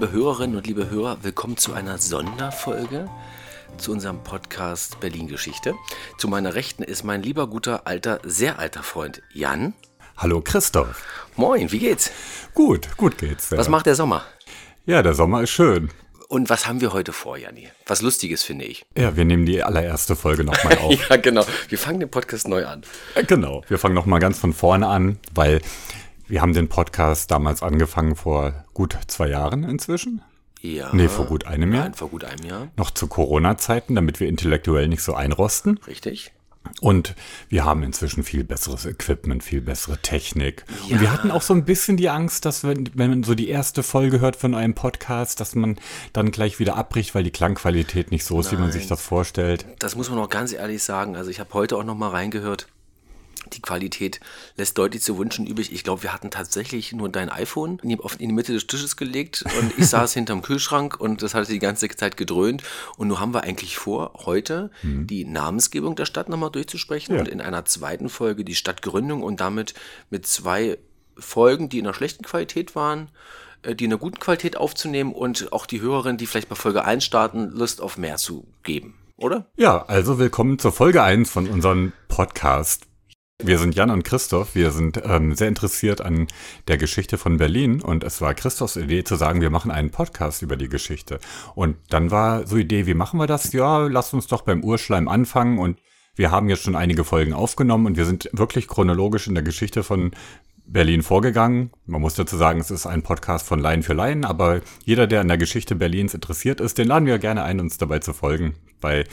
liebe 0.00 0.12
Hörerinnen 0.12 0.56
und 0.56 0.66
liebe 0.66 0.88
Hörer, 0.88 1.18
willkommen 1.20 1.58
zu 1.58 1.74
einer 1.74 1.98
Sonderfolge 1.98 3.06
zu 3.76 3.92
unserem 3.92 4.24
Podcast 4.24 4.98
Berlin 5.00 5.28
Geschichte. 5.28 5.74
Zu 6.16 6.26
meiner 6.26 6.54
Rechten 6.54 6.82
ist 6.82 7.04
mein 7.04 7.22
lieber, 7.22 7.48
guter, 7.48 7.86
alter, 7.86 8.18
sehr 8.24 8.58
alter 8.58 8.82
Freund 8.82 9.20
Jan. 9.34 9.74
Hallo 10.16 10.40
Christoph. 10.40 11.02
Moin, 11.36 11.70
wie 11.70 11.80
geht's? 11.80 12.10
Gut, 12.54 12.88
gut 12.96 13.18
geht's. 13.18 13.52
Was 13.52 13.68
macht 13.68 13.84
der 13.84 13.94
Sommer? 13.94 14.24
Ja, 14.86 15.02
der 15.02 15.12
Sommer 15.12 15.42
ist 15.42 15.50
schön. 15.50 15.90
Und 16.28 16.48
was 16.48 16.66
haben 16.66 16.80
wir 16.80 16.94
heute 16.94 17.12
vor, 17.12 17.36
Janni? 17.36 17.68
Was 17.86 18.00
Lustiges, 18.00 18.42
finde 18.42 18.64
ich. 18.64 18.86
Ja, 18.96 19.16
wir 19.16 19.26
nehmen 19.26 19.44
die 19.44 19.62
allererste 19.62 20.16
Folge 20.16 20.44
nochmal 20.44 20.78
auf. 20.82 21.10
ja, 21.10 21.16
genau. 21.16 21.44
Wir 21.68 21.76
fangen 21.76 22.00
den 22.00 22.10
Podcast 22.10 22.48
neu 22.48 22.64
an. 22.64 22.84
Äh, 23.16 23.24
Genau, 23.24 23.64
wir 23.68 23.78
fangen 23.78 23.94
nochmal 23.96 24.20
ganz 24.20 24.38
von 24.38 24.54
vorne 24.54 24.86
an, 24.86 25.18
weil 25.34 25.60
wir 26.30 26.42
haben 26.42 26.54
den 26.54 26.68
Podcast 26.68 27.30
damals 27.32 27.62
angefangen 27.62 28.14
vor 28.14 28.64
gut 28.72 28.96
zwei 29.08 29.28
Jahren 29.28 29.64
inzwischen. 29.64 30.22
Ja. 30.60 30.90
Nee, 30.92 31.08
vor 31.08 31.26
gut 31.26 31.44
einem 31.46 31.72
Jahr. 31.72 31.84
Nein, 31.84 31.94
vor 31.94 32.08
gut 32.08 32.22
einem 32.22 32.46
Jahr. 32.46 32.68
Noch 32.76 32.90
zu 32.92 33.08
Corona-Zeiten, 33.08 33.96
damit 33.96 34.20
wir 34.20 34.28
intellektuell 34.28 34.86
nicht 34.88 35.02
so 35.02 35.14
einrosten. 35.14 35.80
Richtig. 35.86 36.32
Und 36.80 37.16
wir 37.48 37.64
haben 37.64 37.82
inzwischen 37.82 38.22
viel 38.22 38.44
besseres 38.44 38.84
Equipment, 38.86 39.42
viel 39.42 39.60
bessere 39.62 39.98
Technik. 39.98 40.64
Und 40.90 41.00
wir 41.00 41.10
hatten 41.10 41.30
auch 41.30 41.42
so 41.42 41.54
ein 41.54 41.64
bisschen 41.64 41.96
die 41.96 42.10
Angst, 42.10 42.44
dass 42.44 42.62
wenn, 42.62 42.90
wenn 42.94 43.10
man 43.10 43.22
so 43.24 43.34
die 43.34 43.48
erste 43.48 43.82
Folge 43.82 44.20
hört 44.20 44.36
von 44.36 44.54
einem 44.54 44.74
Podcast, 44.74 45.40
dass 45.40 45.54
man 45.54 45.78
dann 46.12 46.30
gleich 46.30 46.60
wieder 46.60 46.76
abbricht, 46.76 47.14
weil 47.14 47.24
die 47.24 47.30
Klangqualität 47.30 48.10
nicht 48.10 48.24
so 48.24 48.38
ist, 48.38 48.52
wie 48.52 48.56
man 48.56 48.70
sich 48.70 48.86
das 48.86 49.00
vorstellt. 49.02 49.66
Das 49.78 49.96
muss 49.96 50.10
man 50.10 50.18
auch 50.18 50.28
ganz 50.28 50.52
ehrlich 50.52 50.82
sagen. 50.82 51.16
Also 51.16 51.30
ich 51.30 51.40
habe 51.40 51.52
heute 51.54 51.76
auch 51.76 51.84
noch 51.84 51.96
mal 51.96 52.10
reingehört. 52.10 52.68
Die 53.52 53.62
Qualität 53.62 54.20
lässt 54.56 54.78
deutlich 54.78 55.02
zu 55.02 55.18
wünschen 55.18 55.46
übrig. 55.46 55.72
Ich 55.72 55.84
glaube, 55.84 56.02
wir 56.02 56.12
hatten 56.12 56.30
tatsächlich 56.30 56.92
nur 56.92 57.08
dein 57.08 57.28
iPhone 57.28 57.78
in 57.82 57.88
die, 57.90 57.98
auf, 57.98 58.20
in 58.20 58.28
die 58.28 58.34
Mitte 58.34 58.52
des 58.52 58.66
Tisches 58.66 58.96
gelegt 58.96 59.44
und 59.60 59.72
ich 59.78 59.86
saß 59.88 60.12
hinterm 60.14 60.42
Kühlschrank 60.42 60.98
und 61.00 61.22
das 61.22 61.34
hatte 61.34 61.50
die 61.52 61.58
ganze 61.58 61.88
Zeit 61.88 62.16
gedröhnt. 62.16 62.62
Und 62.96 63.08
nun 63.08 63.20
haben 63.20 63.34
wir 63.34 63.42
eigentlich 63.42 63.76
vor, 63.76 64.12
heute 64.24 64.70
die 64.82 65.24
Namensgebung 65.24 65.96
der 65.96 66.06
Stadt 66.06 66.28
nochmal 66.28 66.50
durchzusprechen 66.50 67.14
Ja. 67.14 67.20
und 67.20 67.28
in 67.28 67.40
einer 67.40 67.64
zweiten 67.64 68.08
Folge 68.08 68.44
die 68.44 68.54
Stadtgründung 68.54 69.22
und 69.22 69.40
damit 69.40 69.74
mit 70.10 70.26
zwei 70.26 70.78
Folgen, 71.18 71.68
die 71.68 71.78
in 71.78 71.86
einer 71.86 71.94
schlechten 71.94 72.24
Qualität 72.24 72.74
waren, 72.74 73.10
äh, 73.62 73.74
die 73.74 73.84
in 73.84 73.90
einer 73.92 73.98
guten 73.98 74.18
Qualität 74.18 74.56
aufzunehmen 74.56 75.12
und 75.12 75.52
auch 75.52 75.66
die 75.66 75.80
Hörerinnen, 75.80 76.16
die 76.16 76.26
vielleicht 76.26 76.48
bei 76.48 76.54
Folge 76.54 76.84
1 76.84 77.04
starten, 77.04 77.50
Lust 77.50 77.80
auf 77.80 77.98
mehr 77.98 78.16
zu 78.16 78.46
geben. 78.62 78.94
Oder? 79.16 79.46
Ja, 79.56 79.84
also 79.86 80.18
willkommen 80.18 80.58
zur 80.58 80.72
Folge 80.72 81.02
1 81.02 81.30
von 81.30 81.46
unserem 81.46 81.92
Podcast. 82.08 82.86
Wir 83.42 83.58
sind 83.58 83.74
Jan 83.74 83.90
und 83.90 84.02
Christoph. 84.02 84.54
Wir 84.54 84.70
sind 84.70 85.00
ähm, 85.04 85.34
sehr 85.34 85.48
interessiert 85.48 86.00
an 86.00 86.26
der 86.68 86.76
Geschichte 86.76 87.16
von 87.16 87.38
Berlin 87.38 87.80
und 87.80 88.04
es 88.04 88.20
war 88.20 88.34
Christophs 88.34 88.76
Idee 88.76 89.02
zu 89.02 89.16
sagen, 89.16 89.40
wir 89.40 89.50
machen 89.50 89.70
einen 89.70 89.90
Podcast 89.90 90.42
über 90.42 90.56
die 90.56 90.68
Geschichte. 90.68 91.20
Und 91.54 91.76
dann 91.88 92.10
war 92.10 92.46
so 92.46 92.56
Idee, 92.56 92.86
wie 92.86 92.94
machen 92.94 93.18
wir 93.18 93.26
das? 93.26 93.52
Ja, 93.52 93.86
lasst 93.86 94.12
uns 94.12 94.26
doch 94.26 94.42
beim 94.42 94.62
Urschleim 94.62 95.08
anfangen 95.08 95.58
und 95.58 95.78
wir 96.16 96.30
haben 96.30 96.50
jetzt 96.50 96.64
schon 96.64 96.76
einige 96.76 97.04
Folgen 97.04 97.32
aufgenommen 97.32 97.86
und 97.86 97.96
wir 97.96 98.04
sind 98.04 98.28
wirklich 98.32 98.68
chronologisch 98.68 99.26
in 99.26 99.34
der 99.34 99.44
Geschichte 99.44 99.82
von 99.82 100.10
Berlin 100.66 101.02
vorgegangen. 101.02 101.70
Man 101.86 102.02
muss 102.02 102.14
dazu 102.14 102.36
sagen, 102.36 102.60
es 102.60 102.70
ist 102.70 102.86
ein 102.86 103.02
Podcast 103.02 103.46
von 103.46 103.58
Laien 103.58 103.82
für 103.82 103.94
Laien, 103.94 104.24
aber 104.24 104.60
jeder, 104.84 105.06
der 105.06 105.22
an 105.22 105.28
der 105.28 105.38
Geschichte 105.38 105.74
Berlins 105.74 106.14
interessiert 106.14 106.60
ist, 106.60 106.78
den 106.78 106.88
laden 106.88 107.06
wir 107.06 107.18
gerne 107.18 107.42
ein, 107.42 107.58
uns 107.58 107.78
dabei 107.78 108.00
zu 108.00 108.12
folgen 108.12 108.54
bei 108.80 109.04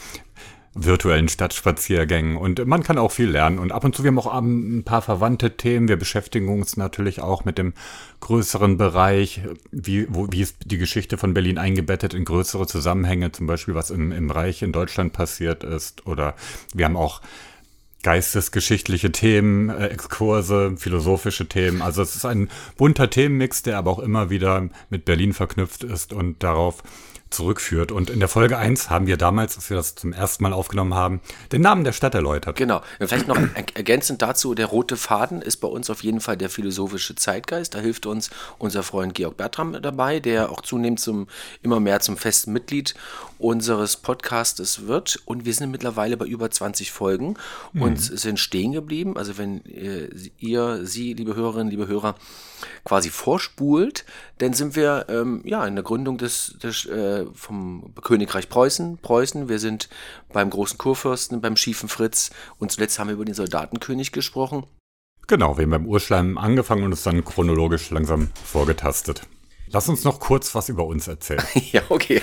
virtuellen 0.86 1.28
Stadtspaziergängen 1.28 2.38
und 2.38 2.66
man 2.66 2.83
kann 2.83 2.97
auch 2.97 3.11
viel 3.11 3.30
lernen 3.30 3.59
und 3.59 3.72
ab 3.72 3.83
und 3.83 3.95
zu 3.95 4.03
wir 4.03 4.09
haben 4.09 4.20
auch 4.20 4.33
ein 4.33 4.83
paar 4.83 5.02
verwandte 5.02 5.58
Themen. 5.58 5.88
Wir 5.88 5.98
beschäftigen 5.98 6.49
uns 6.49 6.77
natürlich 6.77 7.21
auch 7.21 7.45
mit 7.45 7.58
dem 7.58 7.73
größeren 8.20 8.77
Bereich, 8.77 9.42
wie, 9.71 10.08
wo, 10.10 10.27
wie 10.32 10.42
ist 10.42 10.58
die 10.66 10.77
Geschichte 10.77 11.17
von 11.17 11.33
Berlin 11.33 11.58
eingebettet 11.58 12.14
in 12.14 12.26
größere 12.26 12.67
Zusammenhänge, 12.67 13.32
zum 13.32 13.48
Beispiel 13.48 13.76
was 13.76 13.89
im, 13.89 14.11
im 14.11 14.32
Reich 14.32 14.61
in 14.61 14.71
Deutschland 14.71 15.14
passiert 15.14 15.64
ist 15.64 16.05
oder 16.05 16.36
wir 16.73 16.86
haben 16.86 16.98
auch 16.98 17.21
geistesgeschichtliche 18.04 19.11
Themen, 19.11 19.70
äh, 19.70 19.87
Exkurse, 19.87 20.76
philosophische 20.77 21.48
Themen. 21.48 21.82
Also 21.82 22.02
es 22.02 22.16
ist 22.16 22.26
ein 22.26 22.49
bunter 22.77 23.10
Themenmix, 23.10 23.64
der 23.64 23.77
aber 23.77 23.92
auch 23.92 23.99
immer 23.99 24.30
wieder 24.30 24.70
mit 24.89 25.05
Berlin 25.05 25.33
verknüpft 25.33 25.83
ist 25.83 26.14
und 26.14 26.42
darauf 26.43 26.83
zurückführt. 27.30 27.92
Und 27.92 28.10
in 28.10 28.20
der 28.20 28.30
Folge 28.30 28.58
1 28.58 28.89
haben 28.89 29.08
wir 29.08 29.17
damals, 29.17 29.55
als 29.55 29.70
wir 29.70 29.77
das 29.77 29.95
zum 29.95 30.14
ersten 30.14 30.43
Mal 30.43 30.54
aufgenommen 30.54 30.93
haben, 30.93 31.21
den 31.52 31.61
Namen 31.61 31.83
der 31.83 31.92
Stadt 31.92 32.15
erläutert. 32.15 32.55
Genau. 32.55 32.82
Vielleicht 32.99 33.27
noch 33.27 33.38
er- 33.38 33.65
ergänzend 33.73 34.21
dazu, 34.21 34.54
der 34.55 34.67
rote 34.67 34.98
Faden 34.98 35.42
ist 35.42 35.58
bei 35.58 35.67
uns 35.67 35.89
auf 35.89 36.04
jeden 36.04 36.20
Fall 36.21 36.37
der 36.37 36.49
philosophische 36.49 37.16
Zeitgeist. 37.16 37.76
Da 37.76 37.80
hilft 37.80 38.05
uns 38.05 38.30
unser 38.58 38.83
Freund 38.83 39.14
Georg 39.14 39.37
Bertram 39.37 39.82
dabei, 39.82 40.20
der 40.20 40.52
auch 40.52 40.61
zunehmend 40.61 40.99
zum, 40.99 41.27
immer 41.61 41.80
mehr 41.80 41.99
zum 41.99 42.17
festen 42.17 42.54
Mitglied 42.54 42.95
unseres 43.39 43.98
Podcastes 43.98 44.87
wird. 44.87 45.20
Und 45.26 45.45
wir 45.45 45.54
sind 45.54 45.71
mittlerweile 45.71 46.17
bei 46.17 46.26
über 46.26 46.49
20 46.49 46.92
Folgen 46.92 47.36
und 47.73 47.99
sind 47.99 48.39
stehen 48.39 48.71
geblieben. 48.71 49.17
Also 49.17 49.37
wenn 49.37 49.64
äh, 49.66 50.10
ihr, 50.39 50.86
Sie, 50.86 51.14
liebe 51.14 51.36
Hörerinnen, 51.36 51.70
liebe 51.70 51.87
Hörer, 51.87 52.16
quasi 52.83 53.10
vorspult, 53.10 54.05
dann 54.39 54.54
sind 54.54 54.76
wir 54.76 55.05
ähm, 55.10 55.42
ja 55.43 55.66
in 55.67 55.76
der 55.76 55.83
Gründung 55.83 56.17
des, 56.17 56.55
des 56.61 56.86
äh, 56.86 57.17
vom 57.33 57.94
Königreich 58.02 58.50
Preußen, 58.50 58.98
Preußen. 59.00 59.50
Wir 59.50 59.60
sind 59.60 59.89
beim 60.32 60.50
großen 60.50 60.78
Kurfürsten, 60.78 61.42
beim 61.42 61.58
schiefen 61.58 61.89
Fritz 61.89 62.32
und 62.60 62.72
zuletzt 62.72 63.00
haben 63.00 63.08
wir 63.08 63.16
über 63.16 63.26
den 63.26 63.33
Soldatenkönig 63.33 64.11
gesprochen. 64.11 64.66
Genau, 65.28 65.58
wir 65.58 65.64
haben 65.64 65.72
beim 65.72 65.86
Urschleim 65.86 66.38
angefangen 66.38 66.83
und 66.83 66.92
uns 66.92 67.04
dann 67.04 67.26
chronologisch 67.26 67.89
langsam 67.89 68.30
vorgetastet. 68.45 69.23
Lass 69.70 69.89
uns 69.89 70.05
noch 70.05 70.20
kurz 70.20 70.55
was 70.55 70.70
über 70.70 70.86
uns 70.86 71.08
erzählen. 71.08 71.44
ja, 71.72 71.82
okay. 71.89 72.22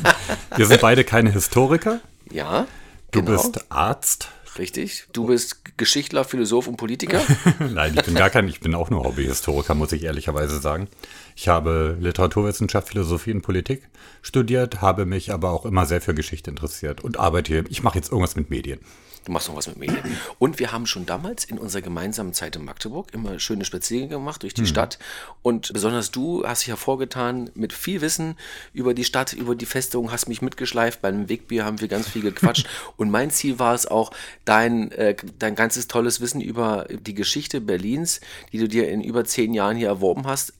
Wir 0.56 0.66
sind 0.66 0.80
beide 0.80 1.04
keine 1.04 1.32
Historiker. 1.32 2.00
ja. 2.30 2.66
Du 3.10 3.22
genau, 3.22 3.40
bist 3.40 3.70
Arzt. 3.70 4.28
Richtig. 4.58 5.06
Du 5.12 5.26
bist 5.26 5.76
Geschichtler, 5.76 6.24
Philosoph 6.24 6.66
und 6.66 6.76
Politiker. 6.76 7.20
Nein, 7.58 7.94
ich 7.96 8.02
bin 8.02 8.14
gar 8.14 8.30
kein, 8.30 8.48
ich 8.48 8.60
bin 8.60 8.74
auch 8.74 8.90
nur 8.90 9.04
Hobbyhistoriker, 9.04 9.74
muss 9.74 9.92
ich 9.92 10.04
ehrlicherweise 10.04 10.60
sagen. 10.60 10.88
Ich 11.36 11.48
habe 11.48 11.96
Literaturwissenschaft, 12.00 12.88
Philosophie 12.88 13.32
und 13.32 13.42
Politik 13.42 13.88
studiert, 14.22 14.80
habe 14.80 15.06
mich 15.06 15.32
aber 15.32 15.50
auch 15.50 15.64
immer 15.64 15.86
sehr 15.86 16.00
für 16.00 16.14
Geschichte 16.14 16.50
interessiert 16.50 17.02
und 17.02 17.18
arbeite 17.18 17.52
hier. 17.52 17.64
Ich 17.70 17.82
mache 17.82 17.98
jetzt 17.98 18.10
irgendwas 18.10 18.36
mit 18.36 18.50
Medien. 18.50 18.80
Du 19.24 19.32
machst 19.32 19.48
noch 19.48 19.56
was 19.56 19.66
mit 19.66 19.78
Medien. 19.78 19.98
Und 20.38 20.58
wir 20.58 20.72
haben 20.72 20.86
schon 20.86 21.06
damals 21.06 21.44
in 21.44 21.58
unserer 21.58 21.82
gemeinsamen 21.82 22.34
Zeit 22.34 22.56
in 22.56 22.64
Magdeburg 22.64 23.12
immer 23.12 23.38
schöne 23.38 23.64
Spaziergänge 23.64 24.10
gemacht 24.10 24.42
durch 24.42 24.52
die 24.52 24.66
Stadt. 24.66 24.98
Und 25.42 25.72
besonders 25.72 26.10
du 26.10 26.46
hast 26.46 26.62
dich 26.62 26.68
hervorgetan 26.68 27.50
mit 27.54 27.72
viel 27.72 28.02
Wissen 28.02 28.36
über 28.72 28.92
die 28.92 29.04
Stadt, 29.04 29.32
über 29.32 29.54
die 29.54 29.66
Festung, 29.66 30.12
hast 30.12 30.28
mich 30.28 30.42
mitgeschleift. 30.42 31.00
Beim 31.00 31.28
Wegbier 31.28 31.64
haben 31.64 31.80
wir 31.80 31.88
ganz 31.88 32.08
viel 32.08 32.22
gequatscht. 32.22 32.68
Und 32.96 33.10
mein 33.10 33.30
Ziel 33.30 33.58
war 33.58 33.74
es 33.74 33.86
auch, 33.86 34.10
dein, 34.44 34.92
äh, 34.92 35.16
dein 35.38 35.54
ganzes 35.54 35.88
tolles 35.88 36.20
Wissen 36.20 36.40
über 36.40 36.86
die 36.90 37.14
Geschichte 37.14 37.60
Berlins, 37.60 38.20
die 38.52 38.58
du 38.58 38.68
dir 38.68 38.88
in 38.88 39.00
über 39.00 39.24
zehn 39.24 39.54
Jahren 39.54 39.76
hier 39.76 39.88
erworben 39.88 40.26
hast, 40.26 40.52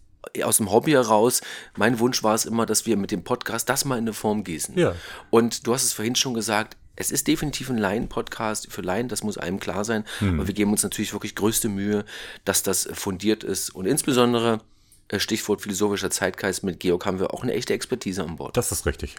aus 0.43 0.57
dem 0.57 0.73
Hobby 0.73 0.93
heraus. 0.93 1.43
Mein 1.77 1.99
Wunsch 1.99 2.23
war 2.23 2.35
es 2.35 2.45
immer, 2.45 2.67
dass 2.67 2.87
wir 2.87 2.97
mit 2.97 3.11
dem 3.11 3.25
Podcast 3.25 3.69
das 3.69 3.85
mal 3.85 3.97
in 3.97 4.05
eine 4.05 4.15
Form 4.15 4.45
gießen. 4.45 4.79
Ja. 4.79 4.95
Und 5.31 5.67
du 5.67 5.75
hast 5.75 5.85
es 5.85 5.93
vorhin 5.93 6.17
schon 6.17 6.35
gesagt, 6.35 6.77
es 6.97 7.11
ist 7.11 7.27
definitiv 7.27 7.71
ein 7.71 7.79
Laien-Podcast 7.79 8.71
für 8.71 8.83
Laien, 8.83 9.09
das 9.09 9.23
muss 9.23 9.39
einem 9.39 9.61
klar 9.61 9.85
sein. 9.85 10.05
Hm. 10.21 10.39
Aber 10.39 10.47
wir 10.47 10.55
geben 10.55 10.71
uns 10.71 10.83
natürlich 10.83 11.13
wirklich 11.13 11.35
größte 11.35 11.69
Mühe, 11.69 12.05
dass 12.45 12.63
das 12.63 12.89
fundiert 12.93 13.45
ist. 13.45 13.71
Und 13.75 13.87
insbesondere, 13.87 14.61
äh, 15.09 15.19
Stichwort 15.19 15.63
philosophischer 15.63 16.11
Zeitgeist, 16.11 16.63
mit 16.63 16.81
Georg 16.81 17.05
haben 17.07 17.19
wir 17.19 17.35
auch 17.35 17.43
eine 17.43 17.55
echte 17.55 17.75
Expertise 17.75 18.23
an 18.23 18.37
Bord. 18.37 18.57
Das 18.57 18.73
ist 18.73 18.87
richtig. 18.87 19.17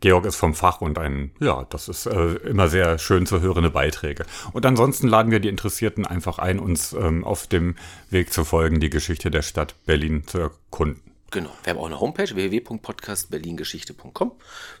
Georg 0.00 0.26
ist 0.26 0.36
vom 0.36 0.54
Fach 0.54 0.82
und 0.82 0.98
ein, 0.98 1.30
ja, 1.40 1.66
das 1.70 1.88
ist 1.88 2.06
äh, 2.06 2.34
immer 2.48 2.68
sehr 2.68 2.98
schön 2.98 3.26
zu 3.26 3.40
hörende 3.40 3.70
Beiträge. 3.70 4.26
Und 4.52 4.66
ansonsten 4.66 5.08
laden 5.08 5.32
wir 5.32 5.40
die 5.40 5.48
Interessierten 5.48 6.06
einfach 6.06 6.38
ein, 6.38 6.58
uns 6.58 6.92
ähm, 6.92 7.24
auf 7.24 7.46
dem 7.46 7.76
Weg 8.10 8.32
zu 8.32 8.44
folgen, 8.44 8.80
die 8.80 8.90
Geschichte 8.90 9.30
der 9.30 9.42
Stadt 9.42 9.74
Berlin 9.86 10.24
zu 10.26 10.38
erkunden. 10.38 11.13
Genau. 11.34 11.50
Wir 11.64 11.72
haben 11.72 11.80
auch 11.80 11.86
eine 11.86 11.98
Homepage, 11.98 12.32
www.podcastberlingeschichte.com. 12.32 14.32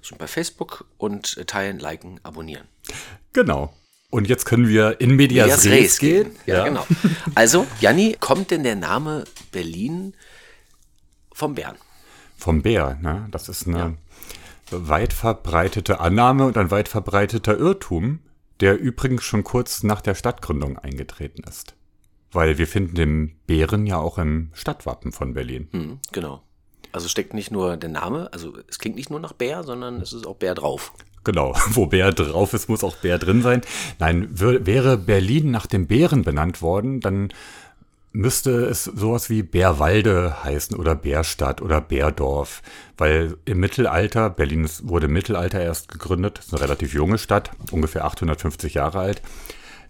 Sind 0.02 0.18
bei 0.18 0.28
Facebook 0.28 0.84
und 0.98 1.36
äh, 1.36 1.46
teilen, 1.46 1.80
liken, 1.80 2.20
abonnieren. 2.22 2.68
Genau. 3.32 3.74
Und 4.10 4.28
jetzt 4.28 4.44
können 4.44 4.68
wir 4.68 5.00
in 5.00 5.16
Medias, 5.16 5.64
Res 5.64 5.98
gehen. 5.98 6.36
Ja, 6.46 6.64
genau. 6.64 6.86
Also, 7.34 7.66
Janni, 7.80 8.16
kommt 8.20 8.52
denn 8.52 8.62
der 8.62 8.76
Name 8.76 9.24
Berlin 9.50 10.14
vom 11.32 11.56
Bären? 11.56 11.74
Vom 12.36 12.62
Bär, 12.62 13.00
ne? 13.02 13.26
Das 13.32 13.48
ist 13.48 13.66
eine 13.66 13.98
weit 14.70 15.12
verbreitete 15.12 15.98
Annahme 15.98 16.46
und 16.46 16.56
ein 16.56 16.70
weit 16.70 16.88
verbreiteter 16.88 17.58
Irrtum, 17.58 18.20
der 18.60 18.78
übrigens 18.78 19.24
schon 19.24 19.42
kurz 19.42 19.82
nach 19.82 20.00
der 20.00 20.14
Stadtgründung 20.14 20.78
eingetreten 20.78 21.42
ist. 21.48 21.74
Weil 22.34 22.58
wir 22.58 22.66
finden 22.66 22.94
den 22.94 23.36
Bären 23.46 23.86
ja 23.86 23.98
auch 23.98 24.18
im 24.18 24.50
Stadtwappen 24.52 25.12
von 25.12 25.34
Berlin. 25.34 25.68
Hm, 25.70 25.98
genau. 26.12 26.42
Also 26.92 27.08
steckt 27.08 27.34
nicht 27.34 27.50
nur 27.50 27.76
der 27.76 27.90
Name, 27.90 28.32
also 28.32 28.52
es 28.68 28.78
klingt 28.78 28.96
nicht 28.96 29.10
nur 29.10 29.18
nach 29.18 29.32
Bär, 29.32 29.64
sondern 29.64 30.00
es 30.00 30.12
ist 30.12 30.26
auch 30.26 30.36
Bär 30.36 30.54
drauf. 30.54 30.92
Genau, 31.24 31.54
wo 31.70 31.86
Bär 31.86 32.12
drauf 32.12 32.52
ist, 32.52 32.68
muss 32.68 32.84
auch 32.84 32.96
Bär 32.96 33.18
drin 33.18 33.42
sein. 33.42 33.62
Nein, 33.98 34.28
wär, 34.30 34.66
wäre 34.66 34.96
Berlin 34.96 35.50
nach 35.50 35.66
dem 35.66 35.86
Bären 35.86 36.22
benannt 36.22 36.62
worden, 36.62 37.00
dann 37.00 37.32
müsste 38.12 38.64
es 38.66 38.84
sowas 38.84 39.28
wie 39.28 39.42
Bärwalde 39.42 40.44
heißen 40.44 40.76
oder 40.76 40.94
Bärstadt 40.94 41.60
oder 41.60 41.80
Bärdorf, 41.80 42.62
weil 42.96 43.36
im 43.44 43.58
Mittelalter, 43.58 44.30
Berlin 44.30 44.68
wurde 44.82 45.06
im 45.06 45.12
Mittelalter 45.12 45.60
erst 45.60 45.88
gegründet, 45.88 46.38
ist 46.38 46.54
eine 46.54 46.62
relativ 46.62 46.94
junge 46.94 47.18
Stadt, 47.18 47.50
ungefähr 47.72 48.04
850 48.04 48.74
Jahre 48.74 49.00
alt. 49.00 49.20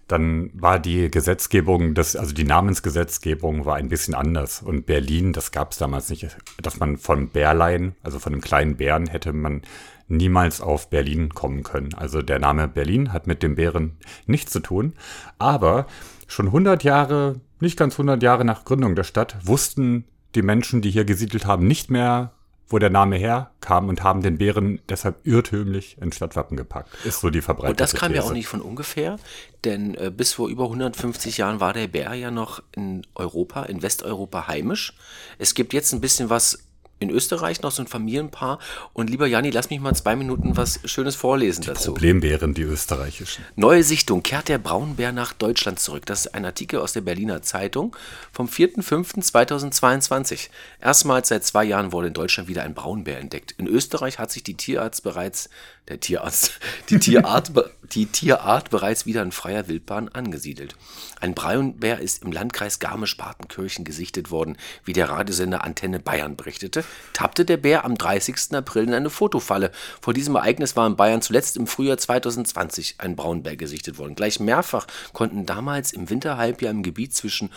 Dann 0.07 0.51
war 0.53 0.77
die 0.77 1.09
Gesetzgebung, 1.09 1.95
das, 1.95 2.15
also 2.15 2.33
die 2.33 2.43
Namensgesetzgebung 2.43 3.65
war 3.65 3.75
ein 3.75 3.89
bisschen 3.89 4.13
anders. 4.13 4.61
Und 4.61 4.85
Berlin, 4.85 5.33
das 5.33 5.51
gab 5.51 5.71
es 5.71 5.79
damals 5.79 6.09
nicht, 6.09 6.37
dass 6.61 6.79
man 6.79 6.97
von 6.97 7.29
Bärlein, 7.29 7.95
also 8.03 8.19
von 8.19 8.33
einem 8.33 8.41
kleinen 8.41 8.77
Bären, 8.77 9.07
hätte 9.07 9.33
man 9.33 9.63
niemals 10.07 10.61
auf 10.61 10.89
Berlin 10.91 11.29
kommen 11.29 11.63
können. 11.63 11.95
Also 11.95 12.21
der 12.21 12.37
Name 12.37 12.67
Berlin 12.67 13.13
hat 13.13 13.25
mit 13.25 13.41
dem 13.41 13.55
Bären 13.55 13.97
nichts 14.27 14.51
zu 14.51 14.59
tun. 14.59 14.93
Aber 15.39 15.87
schon 16.27 16.47
100 16.47 16.83
Jahre, 16.83 17.41
nicht 17.59 17.77
ganz 17.77 17.95
100 17.95 18.21
Jahre 18.21 18.45
nach 18.45 18.65
Gründung 18.65 18.95
der 18.95 19.03
Stadt, 19.03 19.37
wussten 19.41 20.05
die 20.35 20.43
Menschen, 20.43 20.81
die 20.81 20.91
hier 20.91 21.05
gesiedelt 21.05 21.45
haben, 21.45 21.65
nicht 21.65 21.89
mehr, 21.89 22.34
wo 22.67 22.79
der 22.79 22.89
Name 22.89 23.17
herkam 23.17 23.89
und 23.89 24.03
haben 24.03 24.21
den 24.21 24.37
Bären 24.37 24.81
deshalb 24.89 25.25
irrtümlich 25.25 25.97
ins 26.01 26.15
Stadtwappen 26.15 26.57
gepackt. 26.57 26.89
Ist 27.05 27.19
so 27.19 27.29
die 27.29 27.41
verbreitete 27.41 27.71
Und 27.71 27.79
das 27.79 27.93
kam 27.93 28.11
These. 28.11 28.23
ja 28.23 28.27
auch 28.27 28.33
nicht 28.33 28.47
von 28.47 28.61
ungefähr, 28.61 29.17
denn 29.63 29.95
äh, 29.95 30.11
bis 30.15 30.33
vor 30.33 30.49
über 30.49 30.63
150 30.63 31.37
Jahren 31.37 31.59
war 31.59 31.73
der 31.73 31.87
Bär 31.87 32.13
ja 32.13 32.31
noch 32.31 32.63
in 32.75 33.05
Europa, 33.13 33.63
in 33.63 33.81
Westeuropa 33.81 34.47
heimisch. 34.47 34.93
Es 35.37 35.53
gibt 35.53 35.73
jetzt 35.73 35.93
ein 35.93 36.01
bisschen 36.01 36.29
was 36.29 36.65
in 36.99 37.09
Österreich 37.09 37.61
noch 37.61 37.71
so 37.71 37.83
ein 37.83 37.87
Familienpaar. 37.87 38.59
Und 38.93 39.09
lieber 39.09 39.27
Janni, 39.27 39.49
lass 39.49 39.69
mich 39.69 39.81
mal 39.81 39.93
zwei 39.93 40.15
Minuten 40.15 40.55
was 40.55 40.79
Schönes 40.85 41.15
vorlesen 41.15 41.61
Die 41.61 41.67
dazu. 41.67 41.91
Problembären, 41.91 42.53
die 42.53 42.61
österreichischen. 42.61 43.43
Neue 43.55 43.83
Sichtung. 43.83 44.23
Kehrt 44.23 44.47
der 44.47 44.59
Braunbär 44.59 45.11
nach 45.11 45.33
Deutschland 45.33 45.79
zurück? 45.79 46.05
Das 46.05 46.25
ist 46.25 46.33
ein 46.33 46.45
Artikel 46.45 46.79
aus 46.79 46.93
der 46.93 47.01
Berliner 47.01 47.41
Zeitung 47.41 47.95
vom 48.31 48.47
4.5.2022. 48.47 50.49
Erstmals 50.79 51.27
seit 51.27 51.43
zwei 51.43 51.65
Jahren 51.65 51.91
wurde 51.91 52.07
in 52.07 52.13
Deutschland 52.13 52.47
wieder 52.47 52.63
ein 52.63 52.73
Braunbär 52.73 53.19
entdeckt. 53.19 53.53
In 53.57 53.67
Österreich 53.67 54.17
hat 54.17 54.31
sich 54.31 54.43
die 54.43 54.55
Tierarzt 54.55 55.03
bereits, 55.03 55.49
der 55.89 55.99
Tierarzt, 55.99 56.59
die 56.89 56.99
Tierart, 56.99 57.51
die 57.91 58.05
Tierart 58.05 58.69
bereits 58.69 59.05
wieder 59.05 59.21
in 59.21 59.33
freier 59.33 59.67
Wildbahn 59.67 60.07
angesiedelt. 60.09 60.77
Ein 61.19 61.33
Braunbär 61.33 61.99
ist 61.99 62.23
im 62.23 62.31
Landkreis 62.31 62.79
Garmisch-Partenkirchen 62.79 63.83
gesichtet 63.83 64.31
worden, 64.31 64.57
wie 64.85 64.93
der 64.93 65.09
Radiosender 65.09 65.63
Antenne 65.63 65.99
Bayern 65.99 66.37
berichtete, 66.37 66.84
tappte 67.13 67.45
der 67.45 67.57
Bär 67.57 67.85
am 67.85 67.97
30. 67.97 68.53
April 68.53 68.83
in 68.83 68.93
eine 68.93 69.09
Fotofalle. 69.09 69.71
Vor 70.01 70.13
diesem 70.13 70.35
Ereignis 70.35 70.75
war 70.75 70.87
in 70.87 70.95
Bayern 70.95 71.21
zuletzt 71.21 71.57
im 71.57 71.67
Frühjahr 71.67 71.97
2020 71.97 72.95
ein 72.99 73.15
Braunbär 73.15 73.55
gesichtet 73.55 73.97
worden. 73.97 74.15
Gleich 74.15 74.39
mehrfach 74.39 74.87
konnten 75.13 75.45
damals 75.45 75.93
im 75.93 76.09
Winterhalbjahr 76.09 76.71
im 76.71 76.83
Gebiet 76.83 77.15
zwischen 77.15 77.51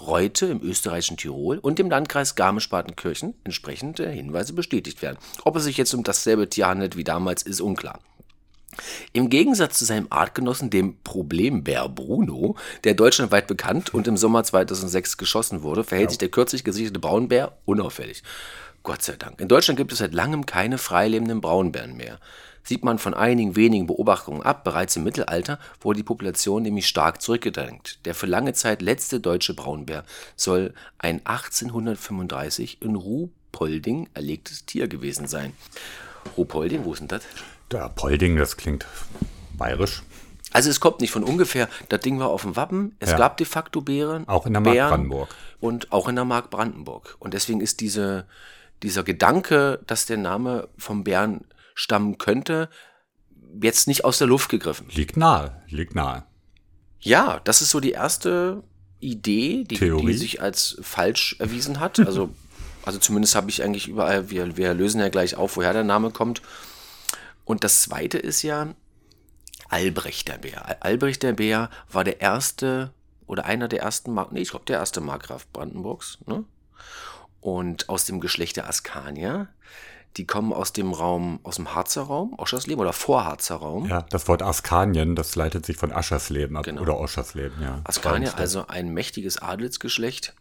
Reute 0.00 0.46
im 0.46 0.60
österreichischen 0.62 1.16
Tirol 1.16 1.58
und 1.58 1.78
dem 1.78 1.88
Landkreis 1.88 2.34
Garmisch-Partenkirchen 2.34 3.34
entsprechende 3.44 4.08
Hinweise 4.08 4.52
bestätigt 4.52 5.02
werden. 5.02 5.18
Ob 5.44 5.56
es 5.56 5.64
sich 5.64 5.76
jetzt 5.76 5.94
um 5.94 6.02
dasselbe 6.02 6.48
Tier 6.48 6.66
handelt 6.66 6.96
wie 6.96 7.04
damals, 7.04 7.42
ist 7.42 7.60
unklar. 7.60 8.00
Im 9.12 9.30
Gegensatz 9.30 9.78
zu 9.78 9.84
seinem 9.84 10.06
Artgenossen, 10.10 10.70
dem 10.70 10.96
Problembär 11.02 11.88
Bruno, 11.88 12.56
der 12.84 12.94
deutschlandweit 12.94 13.46
bekannt 13.46 13.92
und 13.92 14.06
im 14.06 14.16
Sommer 14.16 14.44
2006 14.44 15.16
geschossen 15.16 15.62
wurde, 15.62 15.84
verhält 15.84 16.10
sich 16.10 16.18
der 16.18 16.30
kürzlich 16.30 16.64
gesichtete 16.64 17.00
Braunbär 17.00 17.56
unauffällig. 17.64 18.22
Gott 18.82 19.02
sei 19.02 19.16
Dank. 19.16 19.40
In 19.40 19.48
Deutschland 19.48 19.78
gibt 19.78 19.92
es 19.92 19.98
seit 19.98 20.12
langem 20.12 20.44
keine 20.44 20.76
freilebenden 20.76 21.40
Braunbären 21.40 21.96
mehr. 21.96 22.18
Sieht 22.62 22.84
man 22.84 22.98
von 22.98 23.12
einigen 23.12 23.56
wenigen 23.56 23.86
Beobachtungen 23.86 24.42
ab, 24.42 24.64
bereits 24.64 24.96
im 24.96 25.04
Mittelalter 25.04 25.58
wurde 25.80 25.98
die 25.98 26.02
Population 26.02 26.62
nämlich 26.62 26.86
stark 26.86 27.20
zurückgedrängt. 27.20 27.98
Der 28.06 28.14
für 28.14 28.26
lange 28.26 28.54
Zeit 28.54 28.80
letzte 28.80 29.20
deutsche 29.20 29.54
Braunbär 29.54 30.04
soll 30.34 30.72
ein 30.98 31.24
1835 31.26 32.80
in 32.80 32.94
Ruhpolding 32.94 34.08
erlegtes 34.14 34.64
Tier 34.64 34.88
gewesen 34.88 35.26
sein. 35.26 35.52
Ruhpolding, 36.38 36.84
wo 36.84 36.94
ist 36.94 37.00
denn 37.00 37.08
das? 37.08 37.22
Der 37.70 37.88
Polding, 37.88 38.36
das 38.36 38.56
klingt 38.56 38.86
bayerisch. 39.56 40.02
Also 40.52 40.70
es 40.70 40.78
kommt 40.78 41.00
nicht 41.00 41.10
von 41.10 41.24
ungefähr. 41.24 41.68
Das 41.88 42.00
Ding 42.00 42.20
war 42.20 42.28
auf 42.28 42.42
dem 42.42 42.54
Wappen. 42.54 42.94
Es 43.00 43.10
Ja. 43.10 43.16
gab 43.18 43.36
de 43.38 43.46
facto 43.46 43.80
Bären. 43.80 44.28
Auch 44.28 44.46
in 44.46 44.52
der 44.52 44.62
Mark 44.62 44.74
Bären 44.74 44.88
Brandenburg. 44.90 45.28
Und 45.58 45.92
auch 45.92 46.08
in 46.08 46.14
der 46.14 46.24
Mark 46.24 46.50
Brandenburg. 46.50 47.16
Und 47.18 47.34
deswegen 47.34 47.60
ist 47.60 47.80
diese, 47.80 48.26
dieser 48.82 49.02
Gedanke, 49.02 49.80
dass 49.88 50.06
der 50.06 50.16
Name 50.18 50.68
vom 50.78 51.02
Bären 51.02 51.40
stammen 51.74 52.18
könnte, 52.18 52.68
jetzt 53.60 53.88
nicht 53.88 54.04
aus 54.04 54.18
der 54.18 54.28
Luft 54.28 54.48
gegriffen. 54.48 54.86
Liegt 54.92 55.16
nahe, 55.16 55.62
liegt 55.68 55.96
nahe. 55.96 56.24
Ja, 57.00 57.40
das 57.44 57.60
ist 57.60 57.70
so 57.70 57.80
die 57.80 57.92
erste 57.92 58.62
Idee, 59.00 59.64
die, 59.64 59.76
die 59.76 60.14
sich 60.14 60.40
als 60.40 60.78
falsch 60.82 61.36
erwiesen 61.40 61.80
hat. 61.80 61.98
Also, 61.98 62.30
also 62.84 62.98
zumindest 63.00 63.34
habe 63.34 63.50
ich 63.50 63.62
eigentlich 63.62 63.88
überall, 63.88 64.30
wir, 64.30 64.56
wir 64.56 64.72
lösen 64.72 65.00
ja 65.00 65.08
gleich 65.08 65.36
auf, 65.36 65.56
woher 65.56 65.72
der 65.72 65.84
Name 65.84 66.10
kommt. 66.10 66.42
Und 67.44 67.64
das 67.64 67.82
zweite 67.82 68.18
ist 68.18 68.42
ja 68.42 68.74
Albrecht 69.68 70.28
der 70.28 70.38
Bär. 70.38 70.66
Al- 70.66 70.78
Albrecht 70.80 71.22
der 71.22 71.32
Bär 71.32 71.70
war 71.90 72.04
der 72.04 72.20
erste 72.20 72.92
oder 73.26 73.44
einer 73.44 73.68
der 73.68 73.80
ersten, 73.80 74.12
Mark 74.12 74.32
nee, 74.32 74.40
ich 74.40 74.50
glaube 74.50 74.64
der 74.66 74.78
erste 74.78 75.00
Markgraf 75.00 75.46
Brandenburgs. 75.52 76.18
Ne? 76.26 76.44
Und 77.40 77.88
aus 77.88 78.06
dem 78.06 78.20
Geschlecht 78.20 78.56
der 78.56 78.68
Askanier. 78.68 79.48
Die 80.16 80.26
kommen 80.28 80.52
aus 80.52 80.72
dem 80.72 80.92
Raum, 80.92 81.40
aus 81.42 81.56
dem 81.56 81.74
Harzer 81.74 82.02
Raum, 82.02 82.34
Oschersleben 82.38 82.80
oder 82.80 82.92
Vorharzer 82.92 83.56
Raum. 83.56 83.86
Ja, 83.86 84.02
das 84.02 84.28
Wort 84.28 84.42
Askanien, 84.42 85.16
das 85.16 85.34
leitet 85.34 85.66
sich 85.66 85.76
von 85.76 85.90
Aschersleben 85.90 86.56
ab. 86.56 86.62
Genau. 86.62 86.82
Oder 86.82 86.96
Oschersleben, 86.98 87.60
ja. 87.60 87.80
Askanier, 87.82 88.38
also 88.38 88.68
ein 88.68 88.94
mächtiges 88.94 89.38
Adelsgeschlecht, 89.38 90.36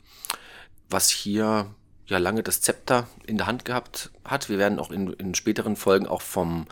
was 0.91 1.09
hier 1.09 1.73
ja 2.07 2.17
lange 2.17 2.43
das 2.43 2.61
Zepter 2.61 3.07
in 3.25 3.37
der 3.37 3.47
Hand 3.47 3.65
gehabt 3.65 4.11
hat. 4.25 4.49
Wir 4.49 4.57
werden 4.57 4.79
auch 4.79 4.91
in, 4.91 5.13
in 5.13 5.35
späteren 5.35 5.75
Folgen 5.75 6.07
auch 6.07 6.21
vom 6.21 6.67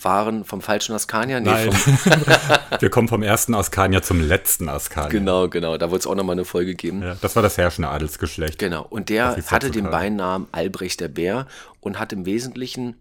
wahren, 0.00 0.44
vom 0.44 0.60
falschen 0.60 0.94
Askanier, 0.94 1.40
nee, 1.40 1.50
Nein. 1.50 1.72
vom, 1.72 1.98
Wir 2.80 2.90
kommen 2.90 3.08
vom 3.08 3.22
ersten 3.22 3.54
Askanier 3.54 4.02
zum 4.02 4.20
letzten 4.20 4.68
Askanier. 4.68 5.08
genau, 5.08 5.48
genau, 5.48 5.76
da 5.76 5.90
wird 5.90 6.02
es 6.02 6.06
auch 6.06 6.14
nochmal 6.14 6.34
eine 6.34 6.44
Folge 6.44 6.74
geben. 6.74 7.02
Ja, 7.02 7.16
das 7.20 7.34
war 7.36 7.42
das 7.42 7.58
herrschende 7.58 7.88
Adelsgeschlecht. 7.88 8.58
Genau, 8.58 8.86
und 8.88 9.08
der 9.08 9.36
hatte 9.46 9.70
den? 9.70 9.90
Beinamen 9.90 10.46
Albrecht 10.52 11.00
der 11.00 11.08
Bär 11.08 11.46
und 11.80 11.98
hat 11.98 12.12
im 12.12 12.26
Wesentlichen 12.26 12.94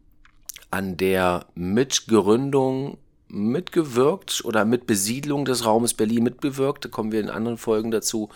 an 0.71 0.97
der 0.97 1.45
Mitgründung 1.55 2.97
mitgewirkt 3.29 4.43
oder 4.45 4.65
mit 4.65 4.87
Besiedlung 4.87 5.45
des 5.45 5.65
Raumes 5.65 5.93
Berlin 5.93 6.23
mitgewirkt. 6.23 6.85
Da 6.85 6.89
kommen 6.89 7.11
wir 7.11 7.19
in 7.19 7.29
anderen 7.29 7.57
Folgen 7.57 7.91
dazu. 7.91 8.29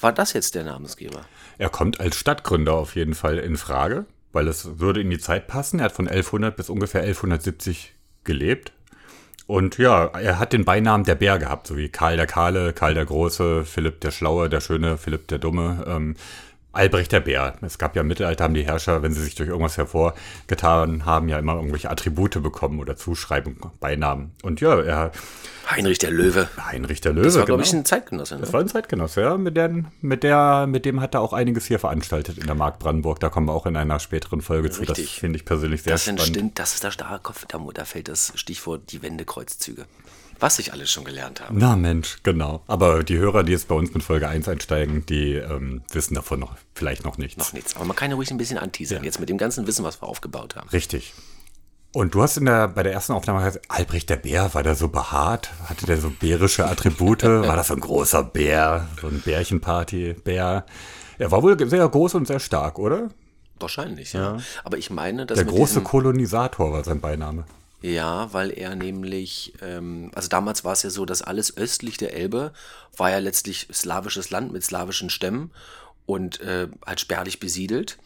War 0.00 0.12
das 0.12 0.32
jetzt 0.32 0.54
der 0.54 0.64
Namensgeber? 0.64 1.24
Er 1.58 1.70
kommt 1.70 2.00
als 2.00 2.16
Stadtgründer 2.16 2.74
auf 2.74 2.94
jeden 2.94 3.14
Fall 3.14 3.38
in 3.38 3.56
Frage, 3.56 4.06
weil 4.32 4.46
es 4.48 4.78
würde 4.78 5.00
in 5.00 5.10
die 5.10 5.18
Zeit 5.18 5.46
passen. 5.46 5.80
Er 5.80 5.86
hat 5.86 5.92
von 5.92 6.06
1100 6.06 6.56
bis 6.56 6.70
ungefähr 6.70 7.02
1170 7.02 7.94
gelebt. 8.24 8.72
Und 9.46 9.78
ja, 9.78 10.04
er 10.04 10.38
hat 10.38 10.52
den 10.52 10.66
Beinamen 10.66 11.04
der 11.04 11.14
Bär 11.14 11.38
gehabt, 11.38 11.66
so 11.66 11.76
wie 11.76 11.88
Karl 11.88 12.16
der 12.16 12.26
Kahle, 12.26 12.74
Karl 12.74 12.92
der 12.92 13.06
Große, 13.06 13.64
Philipp 13.64 14.00
der 14.02 14.10
Schlaue, 14.10 14.50
der 14.50 14.60
Schöne, 14.60 14.98
Philipp 14.98 15.26
der 15.28 15.38
Dumme, 15.38 15.84
ähm, 15.88 16.16
Albrecht 16.78 17.12
der 17.12 17.20
Bär. 17.20 17.54
Es 17.60 17.76
gab 17.78 17.94
ja 17.96 18.02
im 18.02 18.08
Mittelalter, 18.08 18.44
haben 18.44 18.54
die 18.54 18.64
Herrscher, 18.64 19.02
wenn 19.02 19.12
sie 19.12 19.22
sich 19.22 19.34
durch 19.34 19.48
irgendwas 19.48 19.76
hervorgetan 19.76 21.04
haben, 21.04 21.28
ja 21.28 21.38
immer 21.38 21.54
irgendwelche 21.54 21.90
Attribute 21.90 22.42
bekommen 22.42 22.78
oder 22.80 22.96
Zuschreibungen, 22.96 23.58
Beinamen. 23.80 24.32
Und 24.42 24.60
ja, 24.60 24.80
er, 24.80 25.12
Heinrich 25.70 25.98
der 25.98 26.10
Löwe. 26.10 26.48
Heinrich 26.64 27.00
der 27.02 27.12
Löwe, 27.12 27.24
Das 27.26 27.36
war, 27.36 27.44
glaube 27.44 27.62
ich, 27.62 27.70
genau. 27.70 27.82
ein 27.82 27.84
Zeitgenosse. 27.84 28.36
Ne? 28.36 28.40
Das 28.40 28.52
war 28.52 28.60
ein 28.60 28.68
Zeitgenosse, 28.68 29.20
ja. 29.20 29.36
Mit, 29.36 29.56
der, 29.56 29.70
mit, 30.00 30.22
der, 30.22 30.66
mit 30.66 30.84
dem 30.86 31.00
hat 31.00 31.14
er 31.14 31.20
auch 31.20 31.32
einiges 31.34 31.66
hier 31.66 31.78
veranstaltet 31.78 32.38
in 32.38 32.46
der 32.46 32.54
Mark 32.54 32.78
Brandenburg. 32.78 33.20
Da 33.20 33.28
kommen 33.28 33.48
wir 33.48 33.52
auch 33.52 33.66
in 33.66 33.76
einer 33.76 33.98
späteren 34.00 34.40
Folge 34.40 34.70
zu. 34.70 34.84
Das 34.84 34.96
Richtig. 34.96 35.20
finde 35.20 35.36
ich 35.36 35.44
persönlich 35.44 35.82
sehr 35.82 35.92
Das 35.92 36.04
spannend. 36.04 36.22
stimmt, 36.22 36.58
das 36.58 36.74
ist 36.74 36.84
der 36.84 36.90
Starkopf, 36.90 37.44
da, 37.46 37.60
da 37.74 37.84
fällt 37.84 38.08
das 38.08 38.32
Stichwort 38.36 38.92
die 38.92 39.02
Wendekreuzzüge. 39.02 39.84
Was 40.40 40.58
ich 40.58 40.72
alles 40.72 40.90
schon 40.90 41.04
gelernt 41.04 41.40
habe. 41.40 41.52
Na 41.56 41.74
Mensch, 41.76 42.18
genau. 42.22 42.62
Aber 42.66 43.02
die 43.02 43.16
Hörer, 43.18 43.42
die 43.42 43.52
jetzt 43.52 43.66
bei 43.68 43.74
uns 43.74 43.92
mit 43.92 44.02
Folge 44.02 44.28
1 44.28 44.48
einsteigen, 44.48 45.04
die 45.06 45.34
ähm, 45.34 45.82
wissen 45.92 46.14
davon 46.14 46.38
noch 46.40 46.54
vielleicht 46.74 47.04
noch 47.04 47.18
nichts. 47.18 47.38
Noch 47.38 47.52
nichts. 47.52 47.74
Aber 47.74 47.84
man 47.84 47.96
kann 47.96 48.10
ja 48.10 48.16
ruhig 48.16 48.30
ein 48.30 48.38
bisschen 48.38 48.58
anteasern, 48.58 48.98
Ja. 48.98 49.04
jetzt 49.04 49.18
mit 49.20 49.28
dem 49.28 49.38
ganzen 49.38 49.66
Wissen, 49.66 49.84
was 49.84 50.00
wir 50.00 50.08
aufgebaut 50.08 50.54
haben. 50.56 50.68
Richtig. 50.68 51.12
Und 51.92 52.14
du 52.14 52.22
hast 52.22 52.36
in 52.36 52.44
der, 52.44 52.68
bei 52.68 52.82
der 52.82 52.92
ersten 52.92 53.14
Aufnahme 53.14 53.42
gesagt, 53.44 53.64
Albrecht 53.68 54.10
der 54.10 54.16
Bär, 54.16 54.52
war 54.54 54.62
der 54.62 54.74
so 54.74 54.88
behaart? 54.88 55.50
Hatte 55.68 55.86
der 55.86 55.96
so 55.98 56.10
bärische 56.10 56.66
Attribute? 56.66 57.22
War 57.24 57.56
das 57.56 57.68
so 57.68 57.74
ein 57.74 57.80
großer 57.80 58.22
Bär? 58.22 58.86
So 59.00 59.08
ein 59.08 59.20
Bärchenparty-Bär? 59.22 60.66
Er 61.18 61.30
war 61.30 61.42
wohl 61.42 61.68
sehr 61.68 61.88
groß 61.88 62.14
und 62.14 62.26
sehr 62.28 62.40
stark, 62.40 62.78
oder? 62.78 63.08
Wahrscheinlich, 63.58 64.12
ja. 64.12 64.36
Aber 64.64 64.76
ich 64.78 64.90
meine, 64.90 65.26
dass 65.26 65.36
Der 65.36 65.46
große 65.46 65.80
Kolonisator 65.80 66.72
war 66.72 66.84
sein 66.84 67.00
Beiname. 67.00 67.44
Ja, 67.80 68.32
weil 68.32 68.50
er 68.50 68.74
nämlich, 68.74 69.52
ähm, 69.62 70.10
also 70.14 70.28
damals 70.28 70.64
war 70.64 70.72
es 70.72 70.82
ja 70.82 70.90
so, 70.90 71.04
dass 71.04 71.22
alles 71.22 71.56
östlich 71.56 71.96
der 71.96 72.12
Elbe 72.12 72.52
war 72.96 73.10
ja 73.10 73.18
letztlich 73.18 73.68
slawisches 73.72 74.30
Land 74.30 74.52
mit 74.52 74.64
slawischen 74.64 75.10
Stämmen 75.10 75.52
und 76.04 76.40
äh, 76.40 76.68
halt 76.84 77.00
spärlich 77.00 77.38
besiedelt. 77.38 77.98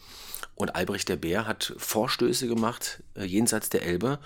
Und 0.55 0.75
Albrecht 0.75 1.09
der 1.09 1.15
Bär 1.15 1.47
hat 1.47 1.73
Vorstöße 1.77 2.47
gemacht 2.47 3.01
äh, 3.15 3.23
jenseits 3.23 3.69
der 3.69 3.83
Elbe 3.83 4.19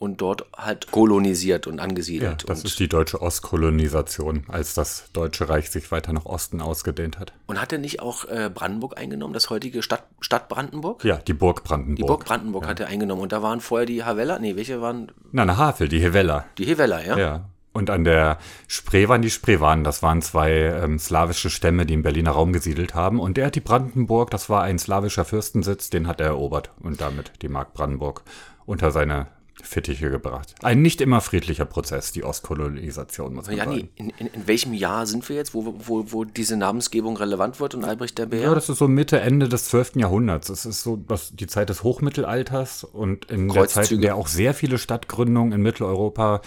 und 0.00 0.20
dort 0.20 0.46
halt 0.56 0.90
kolonisiert 0.90 1.66
und 1.68 1.76
Ja, 1.76 1.84
angesiedelt. 1.84 2.44
das 2.48 2.60
und, 2.60 2.66
ist 2.66 2.80
die 2.80 2.88
deutsche 2.88 3.20
Ostkolonisation, 3.22 4.44
als 4.48 4.74
das 4.74 5.10
Deutsche 5.12 5.48
Reich 5.48 5.70
sich 5.70 5.92
weiter 5.92 6.12
nach 6.12 6.24
Osten 6.26 6.60
ausgedehnt 6.60 7.18
hat. 7.18 7.32
und 7.46 7.60
hat 7.60 7.72
er 7.72 7.78
nicht 7.78 8.00
auch 8.00 8.24
äh, 8.24 8.50
Brandenburg 8.52 8.98
eingenommen, 8.98 9.34
das 9.34 9.50
heutige 9.50 9.82
Stadt, 9.82 10.04
Stadt 10.20 10.48
Brandenburg? 10.48 11.04
Ja, 11.04 11.16
die 11.16 11.34
Burg 11.34 11.62
Brandenburg. 11.64 11.96
Die 11.98 12.02
Burg 12.04 12.24
Brandenburg 12.24 12.66
hat 12.66 12.80
er 12.80 12.88
eingenommen 12.88 13.22
und 13.22 13.32
da 13.32 13.42
waren 13.42 13.60
vorher 13.60 13.86
die 13.86 14.02
Haveller, 14.02 14.38
nee, 14.38 14.56
welche 14.56 14.80
waren 14.80 15.12
Na, 15.32 15.42
eine 15.42 15.56
Havel, 15.58 15.88
die 15.88 16.00
Hevella. 16.00 16.46
die 16.58 16.64
Heveller, 16.64 17.04
ja? 17.06 17.18
Ja. 17.18 17.44
Und 17.72 17.88
an 17.88 18.02
der 18.02 18.38
Spree 18.66 19.06
waren 19.08 19.22
die 19.22 19.30
Spreewanen. 19.30 19.84
Das 19.84 20.02
waren 20.02 20.22
zwei 20.22 20.50
ähm, 20.50 20.98
slawische 20.98 21.50
Stämme, 21.50 21.86
die 21.86 21.94
im 21.94 22.02
Berliner 22.02 22.32
Raum 22.32 22.52
gesiedelt 22.52 22.96
haben. 22.96 23.20
Und 23.20 23.36
der 23.36 23.46
hat 23.46 23.54
die 23.54 23.60
Brandenburg, 23.60 24.32
das 24.32 24.48
war 24.50 24.62
ein 24.64 24.76
slawischer 24.80 25.24
Fürstensitz, 25.24 25.88
den 25.88 26.08
hat 26.08 26.20
er 26.20 26.26
erobert 26.26 26.70
und 26.80 27.00
damit 27.00 27.30
die 27.42 27.48
Mark 27.48 27.72
Brandenburg 27.72 28.22
unter 28.66 28.90
seine 28.90 29.28
Fittiche 29.62 30.10
gebracht. 30.10 30.54
Ein 30.62 30.82
nicht 30.82 31.00
immer 31.00 31.20
friedlicher 31.20 31.64
Prozess, 31.64 32.12
die 32.12 32.24
Ostkolonisation, 32.24 33.34
muss 33.34 33.46
man 33.46 33.56
Janni, 33.56 33.80
sagen. 33.80 33.90
in, 33.96 34.10
in, 34.10 34.26
in 34.28 34.46
welchem 34.46 34.72
Jahr 34.74 35.06
sind 35.06 35.28
wir 35.28 35.36
jetzt, 35.36 35.54
wo, 35.54 35.74
wo, 35.78 36.12
wo 36.12 36.24
diese 36.24 36.56
Namensgebung 36.56 37.16
relevant 37.16 37.60
wird 37.60 37.74
und 37.74 37.84
Albrecht 37.84 38.18
der 38.18 38.26
Bär? 38.26 38.42
Ja, 38.42 38.54
das 38.54 38.68
ist 38.68 38.78
so 38.78 38.88
Mitte, 38.88 39.20
Ende 39.20 39.48
des 39.48 39.66
12. 39.66 39.96
Jahrhunderts. 39.96 40.48
Es 40.48 40.66
ist 40.66 40.82
so 40.82 40.96
das, 40.96 41.34
die 41.34 41.46
Zeit 41.46 41.68
des 41.68 41.82
Hochmittelalters 41.82 42.84
und 42.84 43.26
in 43.26 43.48
der 43.48 43.68
Zeit, 43.68 43.68
in 43.68 43.98
Kreuzzüge. 43.98 44.00
der 44.00 44.16
auch 44.16 44.28
sehr 44.28 44.54
viele 44.54 44.78
Stadtgründungen 44.78 45.52
in 45.52 45.62
Mitteleuropa 45.62 46.42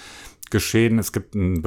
geschehen. 0.50 1.00
Es 1.00 1.12
gibt 1.12 1.36
einen 1.36 1.62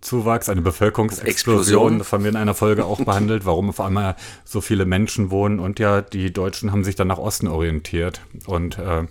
Bevölkerungszuwachs, 0.00 0.48
eine 0.48 0.62
Bevölkerungsexplosion. 0.62 1.58
Explosion. 1.58 1.98
Das 1.98 2.12
haben 2.12 2.24
wir 2.24 2.30
in 2.30 2.36
einer 2.36 2.54
Folge 2.54 2.84
auch 2.84 3.00
behandelt, 3.04 3.44
warum 3.44 3.68
auf 3.70 3.80
einmal 3.80 4.16
so 4.44 4.60
viele 4.60 4.86
Menschen 4.86 5.30
wohnen. 5.30 5.58
Und 5.58 5.78
ja, 5.78 6.00
die 6.00 6.32
Deutschen 6.32 6.72
haben 6.72 6.84
sich 6.84 6.96
dann 6.96 7.08
nach 7.08 7.18
Osten 7.18 7.48
orientiert 7.48 8.20
und 8.46 8.78
äh, 8.78 9.06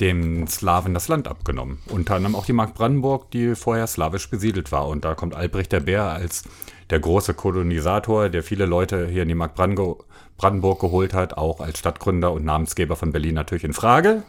dem 0.00 0.46
Slawen 0.46 0.94
das 0.94 1.08
Land 1.08 1.28
abgenommen. 1.28 1.78
Unter 1.86 2.16
anderem 2.16 2.34
auch 2.34 2.46
die 2.46 2.52
Mark 2.52 2.74
Brandenburg, 2.74 3.30
die 3.30 3.54
vorher 3.54 3.86
slawisch 3.86 4.28
besiedelt 4.28 4.72
war. 4.72 4.88
Und 4.88 5.04
da 5.04 5.14
kommt 5.14 5.34
Albrecht 5.34 5.72
der 5.72 5.80
Bär 5.80 6.04
als 6.04 6.44
der 6.90 7.00
große 7.00 7.34
Kolonisator, 7.34 8.28
der 8.28 8.42
viele 8.42 8.66
Leute 8.66 9.06
hier 9.06 9.22
in 9.22 9.28
die 9.28 9.34
Mark 9.34 9.54
Brandenburg 9.54 10.80
geholt 10.80 11.14
hat, 11.14 11.36
auch 11.36 11.60
als 11.60 11.78
Stadtgründer 11.78 12.32
und 12.32 12.44
Namensgeber 12.44 12.96
von 12.96 13.12
Berlin 13.12 13.34
natürlich 13.34 13.64
in 13.64 13.72
Frage. 13.72 14.24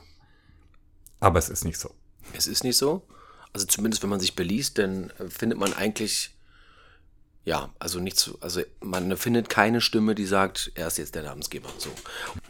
Aber 1.20 1.40
es 1.40 1.50
ist 1.50 1.66
nicht 1.66 1.80
so. 1.80 1.90
Es 2.34 2.48
ist 2.48 2.64
nicht 2.64 2.78
so. 2.78 3.02
Also 3.54 3.68
zumindest 3.68 4.04
wenn 4.04 4.10
man 4.10 4.20
sich 4.20 4.36
beliest, 4.36 4.78
dann 4.78 5.12
äh, 5.20 5.30
findet 5.30 5.60
man 5.60 5.74
eigentlich, 5.74 6.32
ja, 7.46 7.72
also 7.80 8.00
nichts, 8.00 8.32
also 8.42 8.62
man 8.82 9.16
findet 9.18 9.50
keine 9.50 9.80
Stimme, 9.80 10.16
die 10.16 10.26
sagt, 10.26 10.72
er 10.76 10.88
ist 10.88 10.98
jetzt 10.98 11.16
der 11.16 11.24
Namensgeber. 11.24 11.70
So. 11.78 11.90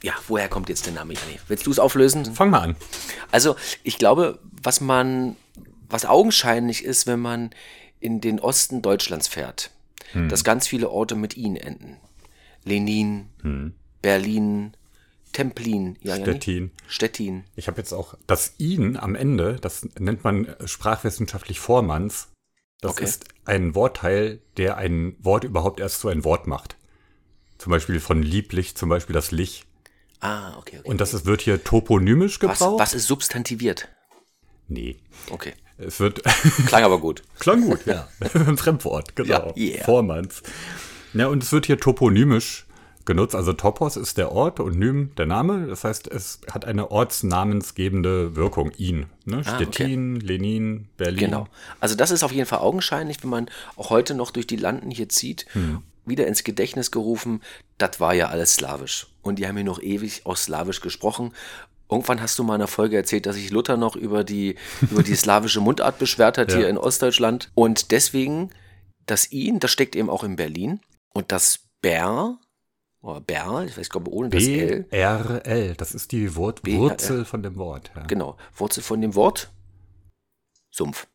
Ja, 0.01 0.13
woher 0.27 0.47
kommt 0.49 0.69
jetzt 0.69 0.85
der 0.85 0.93
Name, 0.93 1.13
Janni? 1.13 1.39
Willst 1.47 1.65
du 1.65 1.71
es 1.71 1.79
auflösen? 1.79 2.33
Fang 2.33 2.49
mal 2.49 2.61
an. 2.61 2.75
Also 3.31 3.55
ich 3.83 3.97
glaube, 3.97 4.39
was 4.61 4.81
man, 4.81 5.35
was 5.89 6.05
augenscheinlich 6.05 6.83
ist, 6.83 7.05
wenn 7.05 7.19
man 7.19 7.51
in 7.99 8.21
den 8.21 8.39
Osten 8.39 8.81
Deutschlands 8.81 9.27
fährt, 9.27 9.71
dass 10.29 10.43
ganz 10.43 10.67
viele 10.67 10.89
Orte 10.91 11.15
mit 11.15 11.37
ihn 11.37 11.55
enden. 11.55 11.97
Lenin, 12.65 13.29
Berlin, 14.01 14.75
Templin, 15.33 15.97
ja? 16.01 16.15
Stettin. 16.15 16.71
Stettin. 16.87 17.43
Ich 17.55 17.67
habe 17.67 17.77
jetzt 17.79 17.91
auch 17.93 18.15
das 18.27 18.53
ihn 18.57 18.95
am 18.97 19.15
Ende, 19.15 19.57
das 19.59 19.87
nennt 19.99 20.23
man 20.23 20.47
sprachwissenschaftlich 20.65 21.59
Vormanns. 21.59 22.29
Das 22.81 22.91
Okay. 22.93 23.03
ist 23.05 23.25
ein 23.45 23.75
Wortteil, 23.75 24.39
der 24.57 24.77
ein 24.77 25.15
Wort 25.19 25.43
überhaupt 25.43 25.79
erst 25.79 25.99
zu 25.99 26.07
ein 26.09 26.23
Wort 26.23 26.47
macht. 26.47 26.77
Zum 27.57 27.71
Beispiel 27.71 27.99
von 27.99 28.21
lieblich, 28.21 28.75
zum 28.75 28.89
Beispiel 28.89 29.13
das 29.13 29.31
Lich. 29.31 29.65
Ah, 30.19 30.57
okay, 30.57 30.79
okay. 30.79 30.89
Und 30.89 31.01
das 31.01 31.13
ist, 31.13 31.25
wird 31.25 31.41
hier 31.41 31.63
toponymisch 31.63 32.41
was, 32.41 32.59
gebraucht. 32.59 32.79
was 32.79 32.93
ist 32.93 33.07
substantiviert? 33.07 33.89
Nee. 34.67 34.97
Okay. 35.29 35.53
Es 35.77 35.99
wird 35.99 36.21
Klang 36.67 36.83
aber 36.83 36.99
gut. 36.99 37.23
Klang 37.39 37.61
gut, 37.61 37.79
ja. 37.85 38.07
Ein 38.33 38.57
Fremdwort, 38.57 39.15
genau. 39.15 39.53
Ja, 39.55 39.63
yeah. 39.75 39.83
Vormanns. 39.85 40.43
Ja, 41.13 41.27
und 41.27 41.43
es 41.43 41.51
wird 41.51 41.65
hier 41.65 41.77
toponymisch 41.79 42.65
genutzt. 43.05 43.35
Also 43.35 43.53
Topos 43.53 43.97
ist 43.97 44.17
der 44.17 44.31
Ort 44.31 44.59
und 44.59 44.77
Nym 44.77 45.11
der 45.17 45.25
Name. 45.25 45.67
Das 45.67 45.83
heißt, 45.83 46.07
es 46.07 46.41
hat 46.51 46.65
eine 46.65 46.91
ortsnamensgebende 46.91 48.35
Wirkung. 48.35 48.71
Ihn. 48.77 49.05
Ne? 49.25 49.41
Ah, 49.45 49.55
Stettin, 49.55 50.19
Lenin, 50.19 50.87
Berlin. 50.97 51.19
Genau. 51.31 51.47
Also 51.79 51.95
das 51.95 52.11
ist 52.11 52.23
auf 52.23 52.31
jeden 52.31 52.47
Fall 52.47 52.59
augenscheinlich, 52.59 53.21
wenn 53.23 53.29
man 53.29 53.49
auch 53.75 53.89
heute 53.89 54.13
noch 54.15 54.31
durch 54.31 54.47
die 54.47 54.55
Landen 54.55 54.91
hier 54.91 55.09
zieht, 55.09 55.45
wieder 56.05 56.27
ins 56.27 56.43
Gedächtnis 56.43 56.91
gerufen, 56.91 57.41
das 57.77 57.99
war 57.99 58.13
ja 58.13 58.27
alles 58.27 58.55
slawisch. 58.55 59.07
Und 59.21 59.39
die 59.39 59.47
haben 59.47 59.55
hier 59.55 59.63
noch 59.65 59.81
ewig 59.81 60.25
aus 60.25 60.43
slawisch 60.45 60.81
gesprochen. 60.81 61.33
Irgendwann 61.89 62.21
hast 62.21 62.39
du 62.39 62.43
mal 62.43 62.55
in 62.55 62.61
einer 62.61 62.67
Folge 62.67 62.97
erzählt, 62.97 63.25
dass 63.25 63.35
sich 63.35 63.51
Luther 63.51 63.77
noch 63.77 63.95
über 63.95 64.23
die, 64.23 64.55
über 64.91 65.03
die 65.03 65.15
slawische 65.15 65.61
Mundart 65.61 65.99
beschwert 65.99 66.37
hat 66.37 66.51
Ja. 66.51 66.57
hier 66.57 66.69
in 66.69 66.77
Ostdeutschland. 66.77 67.51
Und 67.55 67.91
deswegen, 67.91 68.49
das 69.05 69.31
ihn, 69.31 69.59
das 69.59 69.71
steckt 69.71 69.95
eben 69.95 70.09
auch 70.09 70.23
in 70.23 70.35
Berlin. 70.35 70.79
Und 71.13 71.31
das 71.31 71.59
Bär, 71.81 72.37
oder 73.03 73.21
Berl, 73.21 73.67
ich 73.67 73.77
weiß, 73.77 73.83
ich 73.83 73.89
glaube 73.89 74.11
ohne 74.11 74.29
das 74.29 74.47
L, 74.47 74.83
B-R-L. 74.83 75.75
Das 75.75 75.93
ist 75.93 76.11
die 76.11 76.35
Wort 76.35 76.63
B-R-L. 76.63 76.81
Wurzel 76.81 77.25
von 77.25 77.43
dem 77.43 77.57
Wort. 77.57 77.91
Ja. 77.95 78.03
genau, 78.03 78.37
Wurzel 78.55 78.81
von 78.81 79.01
dem 79.01 79.13
Wort 79.13 79.51
Sumpf. 80.71 81.07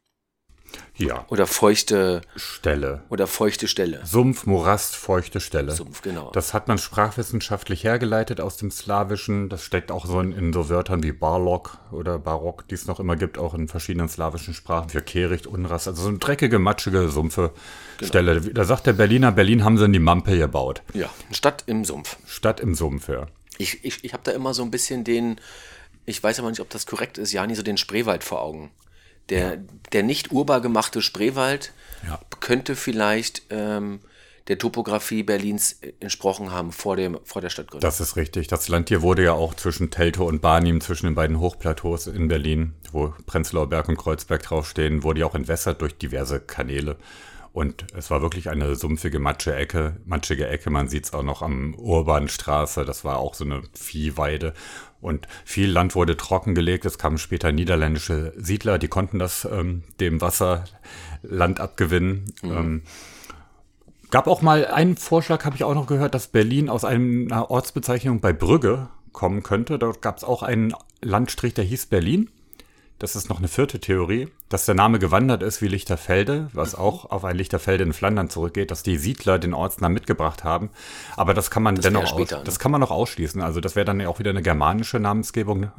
Ja. 0.96 1.24
Oder 1.28 1.46
feuchte, 1.46 2.22
Stelle. 2.36 3.02
oder 3.08 3.26
feuchte 3.26 3.68
Stelle. 3.68 4.04
Sumpf, 4.04 4.46
Morast, 4.46 4.96
feuchte 4.96 5.40
Stelle. 5.40 5.72
Sumpf, 5.72 6.02
genau. 6.02 6.30
Das 6.32 6.54
hat 6.54 6.66
man 6.68 6.78
sprachwissenschaftlich 6.78 7.84
hergeleitet 7.84 8.40
aus 8.40 8.56
dem 8.56 8.70
Slawischen. 8.70 9.48
Das 9.48 9.62
steckt 9.62 9.90
auch 9.92 10.06
so 10.06 10.20
in, 10.20 10.32
in 10.32 10.52
so 10.52 10.68
Wörtern 10.68 11.02
wie 11.02 11.12
Barlok 11.12 11.78
oder 11.92 12.18
Barock, 12.18 12.66
die 12.68 12.74
es 12.74 12.86
noch 12.86 13.00
immer 13.00 13.16
gibt, 13.16 13.38
auch 13.38 13.54
in 13.54 13.68
verschiedenen 13.68 14.08
slawischen 14.08 14.54
Sprachen. 14.54 14.88
Für 14.90 15.02
Kehricht, 15.02 15.46
Unrast, 15.46 15.88
also 15.88 16.02
so 16.02 16.08
eine 16.08 16.18
dreckige, 16.18 16.58
matschige, 16.58 17.08
sumpfe 17.08 17.52
Genau. 17.98 18.08
Stelle. 18.08 18.40
Da 18.40 18.64
sagt 18.64 18.86
der 18.86 18.92
Berliner, 18.92 19.32
Berlin 19.32 19.64
haben 19.64 19.76
sie 19.76 19.84
in 19.84 19.92
die 19.92 19.98
Mampe 19.98 20.38
gebaut. 20.38 20.82
Ja, 20.94 21.10
Stadt 21.32 21.64
im 21.66 21.84
Sumpf. 21.84 22.16
Stadt 22.26 22.60
im 22.60 22.74
Sumpf, 22.76 23.08
ja. 23.08 23.26
Ich, 23.58 23.84
ich, 23.84 24.04
ich 24.04 24.12
habe 24.12 24.22
da 24.22 24.30
immer 24.30 24.54
so 24.54 24.62
ein 24.62 24.70
bisschen 24.70 25.02
den, 25.02 25.40
ich 26.06 26.22
weiß 26.22 26.38
aber 26.38 26.48
nicht, 26.50 26.60
ob 26.60 26.70
das 26.70 26.86
korrekt 26.86 27.18
ist, 27.18 27.32
Jani, 27.32 27.56
so 27.56 27.62
den 27.62 27.76
Spreewald 27.76 28.22
vor 28.22 28.40
Augen. 28.42 28.70
Der, 29.30 29.58
der 29.92 30.02
nicht 30.02 30.32
urbar 30.32 30.60
gemachte 30.60 31.02
Spreewald 31.02 31.72
Ja. 32.06 32.20
könnte 32.40 32.76
vielleicht 32.76 33.42
ähm, 33.50 34.00
der 34.48 34.56
Topografie 34.58 35.22
Berlins 35.22 35.78
entsprochen 36.00 36.50
haben 36.50 36.72
vor, 36.72 36.96
dem, 36.96 37.18
vor 37.24 37.42
der 37.42 37.50
Stadtgründung. 37.50 37.86
Das 37.86 38.00
ist 38.00 38.16
richtig. 38.16 38.48
Das 38.48 38.68
Land 38.68 38.88
hier 38.88 39.02
wurde 39.02 39.22
ja 39.22 39.32
auch 39.32 39.54
zwischen 39.54 39.90
Teltow 39.90 40.26
und 40.26 40.40
Barnim, 40.40 40.80
zwischen 40.80 41.06
den 41.06 41.14
beiden 41.14 41.38
Hochplateaus 41.38 42.06
in 42.06 42.28
Berlin, 42.28 42.72
wo 42.90 43.12
Prenzlauer 43.26 43.68
Berg 43.68 43.88
und 43.88 43.98
Kreuzberg 43.98 44.42
draufstehen, 44.42 45.02
wurde 45.02 45.20
ja 45.20 45.26
auch 45.26 45.34
entwässert 45.34 45.82
durch 45.82 45.98
diverse 45.98 46.40
Kanäle. 46.40 46.96
Und 47.58 47.86
es 47.92 48.08
war 48.12 48.22
wirklich 48.22 48.50
eine 48.50 48.76
sumpfige, 48.76 49.18
matschige 49.18 49.56
Ecke. 49.56 49.96
Matschige 50.04 50.46
Ecke, 50.46 50.70
man 50.70 50.88
sieht 50.88 51.06
es 51.06 51.12
auch 51.12 51.24
noch 51.24 51.42
am 51.42 51.74
Urbanstraße. 51.74 52.84
Das 52.84 53.04
war 53.04 53.16
auch 53.16 53.34
so 53.34 53.44
eine 53.44 53.62
Viehweide. 53.74 54.54
Und 55.00 55.26
viel 55.44 55.68
Land 55.68 55.96
wurde 55.96 56.16
trockengelegt. 56.16 56.84
Es 56.84 56.98
kamen 56.98 57.18
später 57.18 57.50
niederländische 57.50 58.32
Siedler, 58.36 58.78
die 58.78 58.86
konnten 58.86 59.18
das 59.18 59.44
ähm, 59.44 59.82
dem 59.98 60.20
Wasserland 60.20 61.58
abgewinnen. 61.58 62.32
Ähm, 62.44 62.82
Gab 64.12 64.28
auch 64.28 64.40
mal 64.40 64.64
einen 64.64 64.96
Vorschlag, 64.96 65.44
habe 65.44 65.56
ich 65.56 65.64
auch 65.64 65.74
noch 65.74 65.88
gehört, 65.88 66.14
dass 66.14 66.28
Berlin 66.28 66.68
aus 66.68 66.84
einer 66.84 67.50
Ortsbezeichnung 67.50 68.20
bei 68.20 68.32
Brügge 68.32 68.88
kommen 69.10 69.42
könnte. 69.42 69.80
Dort 69.80 70.00
gab 70.00 70.18
es 70.18 70.22
auch 70.22 70.44
einen 70.44 70.74
Landstrich, 71.02 71.54
der 71.54 71.64
hieß 71.64 71.86
Berlin. 71.86 72.30
Das 72.98 73.14
ist 73.14 73.28
noch 73.28 73.38
eine 73.38 73.46
vierte 73.46 73.78
Theorie, 73.78 74.28
dass 74.48 74.66
der 74.66 74.74
Name 74.74 74.98
gewandert 74.98 75.44
ist 75.44 75.62
wie 75.62 75.68
Lichterfelde, 75.68 76.48
was 76.52 76.74
auch 76.74 77.04
auf 77.10 77.24
ein 77.24 77.36
Lichterfelde 77.36 77.84
in 77.84 77.92
Flandern 77.92 78.28
zurückgeht, 78.28 78.72
dass 78.72 78.82
die 78.82 78.96
Siedler 78.96 79.38
den 79.38 79.54
Ortsnamen 79.54 79.94
mitgebracht 79.94 80.42
haben. 80.42 80.70
Aber 81.16 81.32
das 81.32 81.50
kann 81.50 81.62
man 81.62 81.76
Das 81.76 81.84
dennoch 81.84 82.08
später, 82.08 82.36
aus, 82.36 82.40
ne? 82.40 82.44
das 82.44 82.58
kann 82.58 82.72
man 82.72 82.80
noch 82.80 82.90
ausschließen. 82.90 83.40
Also 83.40 83.60
das 83.60 83.76
wäre 83.76 83.84
dann 83.84 84.00
ja 84.00 84.08
auch 84.08 84.18
wieder 84.18 84.30
eine 84.30 84.42
germanische 84.42 84.98
Namensgebung, 84.98 85.60
ne? 85.60 85.72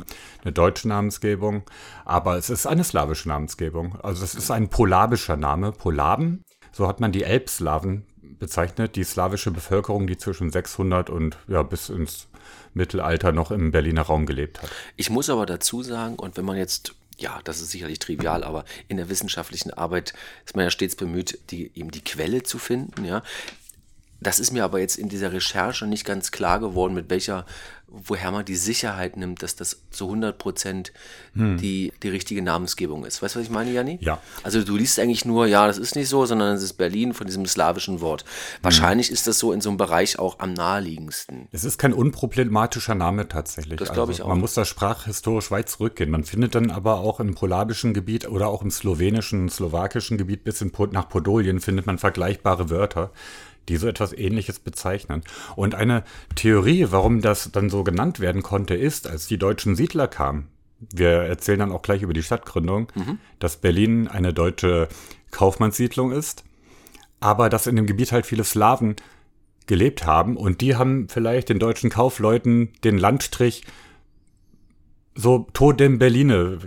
eine 0.44 0.54
deutsche 0.54 0.88
Namensgebung. 0.88 1.64
Aber 2.06 2.38
es 2.38 2.50
ist 2.50 2.66
eine 2.66 2.86
slawische 2.86 3.28
Namensgebung. 3.28 4.00
Also 4.02 4.24
es 4.24 4.34
ist 4.34 4.50
ein 4.50 4.70
polabischer 4.70 5.36
Name, 5.36 5.74
Polaben. 5.74 6.46
So 6.72 6.88
hat 6.88 7.02
man 7.02 7.12
die 7.12 7.24
Elbslawen 7.24 8.06
bezeichnet, 8.40 8.96
die 8.96 9.04
slawische 9.04 9.52
Bevölkerung, 9.52 10.08
die 10.08 10.18
zwischen 10.18 10.52
600 10.52 11.10
und 11.10 11.38
ja 11.48 11.64
bis 11.64 11.90
ins 11.90 12.30
Mittelalter 12.74 13.32
noch 13.32 13.52
im 13.52 13.72
Berliner 13.72 14.04
Raum 14.04 14.26
gelebt 14.26 14.62
hat. 14.62 14.70
Ich 14.96 15.10
muss 15.10 15.30
aber 15.30 15.46
dazu 15.46 15.84
sagen, 15.84 16.16
und 16.16 16.38
wenn 16.38 16.46
man 16.46 16.58
jetzt, 16.58 16.96
ja, 17.20 17.42
das 17.44 17.62
ist 17.62 17.72
sicherlich 17.72 18.00
trivial, 18.00 18.44
aber 18.44 18.66
in 18.88 18.98
der 18.98 19.10
wissenschaftlichen 19.10 19.72
Arbeit 19.72 20.14
ist 20.46 20.56
man 20.56 20.66
ja 20.66 20.72
stets 20.72 20.96
bemüht, 20.96 21.40
die, 21.52 21.72
eben 21.76 21.92
die 21.92 22.04
Quelle 22.04 22.44
zu 22.44 22.58
finden, 22.58 23.06
ja. 23.06 23.24
Das 24.22 24.40
ist 24.40 24.52
mir 24.52 24.64
aber 24.64 24.80
jetzt 24.80 24.98
in 24.98 25.10
dieser 25.10 25.32
Recherche 25.32 25.88
nicht 25.88 26.06
ganz 26.06 26.32
klar 26.32 26.60
geworden, 26.60 26.94
mit 26.94 27.10
welcher, 27.10 27.46
woher 27.88 28.32
man 28.32 28.46
die 28.46 28.56
Sicherheit 28.56 29.18
nimmt, 29.18 29.42
dass 29.44 29.56
das 29.56 29.82
zu 29.92 30.06
100 30.06 30.38
Prozent 30.38 30.92
die, 31.36 31.94
die 32.04 32.10
richtige 32.10 32.42
Namensgebung 32.42 33.06
ist. 33.06 33.22
Weißt 33.22 33.36
du, 33.36 33.40
was 33.40 33.46
ich 33.46 33.52
meine, 33.52 33.72
Janni? 33.72 33.98
Ja. 34.02 34.22
Also 34.44 34.64
du 34.64 34.76
liest 34.76 35.00
eigentlich 35.00 35.26
nur, 35.26 35.48
ja, 35.48 35.68
das 35.68 35.78
ist 35.78 35.96
nicht 35.96 36.10
so, 36.10 36.26
sondern 36.26 36.56
es 36.56 36.64
ist 36.64 36.74
Berlin 36.74 37.14
von 37.14 37.28
diesem 37.28 37.46
slawischen 37.46 38.02
Wort. 38.02 38.26
Wahrscheinlich 38.62 39.12
ist 39.12 39.28
das 39.28 39.40
so 39.40 39.54
in 39.54 39.62
so 39.62 39.70
einem 39.70 39.78
Bereich 39.78 40.20
auch 40.20 40.40
am 40.40 40.54
naheliegendsten. 40.54 41.48
Es 41.52 41.64
ist 41.64 41.78
kein 41.78 41.94
unproblematischer 41.94 42.96
Name 42.96 43.28
tatsächlich. 43.28 43.80
Also 43.80 43.86
Das 43.86 43.94
glaube 43.94 44.12
ich 44.12 44.22
auch. 44.22 44.28
Man 44.28 44.40
muss 44.40 44.54
da 44.54 44.66
sprachhistorisch 44.66 45.50
weit 45.50 45.70
zurückgehen. 45.70 46.10
Man 46.10 46.24
findet 46.24 46.56
dann 46.56 46.72
aber 46.72 47.00
auch 47.00 47.20
im 47.20 47.36
polabischen 47.36 47.94
Gebiet 47.94 48.28
oder 48.28 48.48
auch 48.48 48.62
im 48.62 48.72
slowenischen, 48.72 49.50
slowakischen 49.50 50.18
Gebiet 50.18 50.44
bis 50.44 50.62
in, 50.62 50.72
nach 50.92 51.08
Podolien 51.10 51.60
findet 51.62 51.86
man 51.86 51.98
vergleichbare 51.98 52.70
Wörter, 52.70 53.12
die 53.70 53.78
so 53.78 53.88
etwas 53.88 54.12
Ähnliches 54.14 54.60
bezeichnen. 54.60 55.24
Und 55.56 55.76
eine 55.76 56.04
Theorie, 56.36 56.88
warum 56.90 57.22
das 57.22 57.52
dann 57.52 57.70
so 57.70 57.84
genannt 57.84 58.20
werden 58.20 58.44
konnte, 58.44 58.76
ist, 58.76 59.08
als 59.08 59.28
die 59.28 59.38
deutschen 59.38 59.76
Siedler 59.76 60.08
kamen, 60.08 60.50
wir 60.94 61.10
erzählen 61.10 61.60
dann 61.60 61.72
auch 61.72 61.82
gleich 61.82 62.02
über 62.02 62.14
die 62.14 62.24
Stadtgründung, 62.24 62.92
dass 63.40 63.58
Berlin 63.58 64.08
eine 64.08 64.34
deutsche 64.34 64.88
Kaufmannssiedlung 65.32 66.12
ist, 66.12 66.44
aber 67.20 67.50
dass 67.50 67.68
in 67.68 67.76
dem 67.76 67.86
Gebiet 67.86 68.12
halt 68.12 68.26
viele 68.26 68.44
Slawen 68.44 68.96
gelebt 69.68 70.06
haben 70.06 70.36
und 70.36 70.62
die 70.62 70.76
haben 70.76 71.08
vielleicht 71.10 71.50
den 71.50 71.60
deutschen 71.60 71.90
Kaufleuten 71.90 72.74
den 72.84 72.98
Landstrich 72.98 73.64
so 75.16 75.48
Todem 75.54 76.00
Berline 76.00 76.60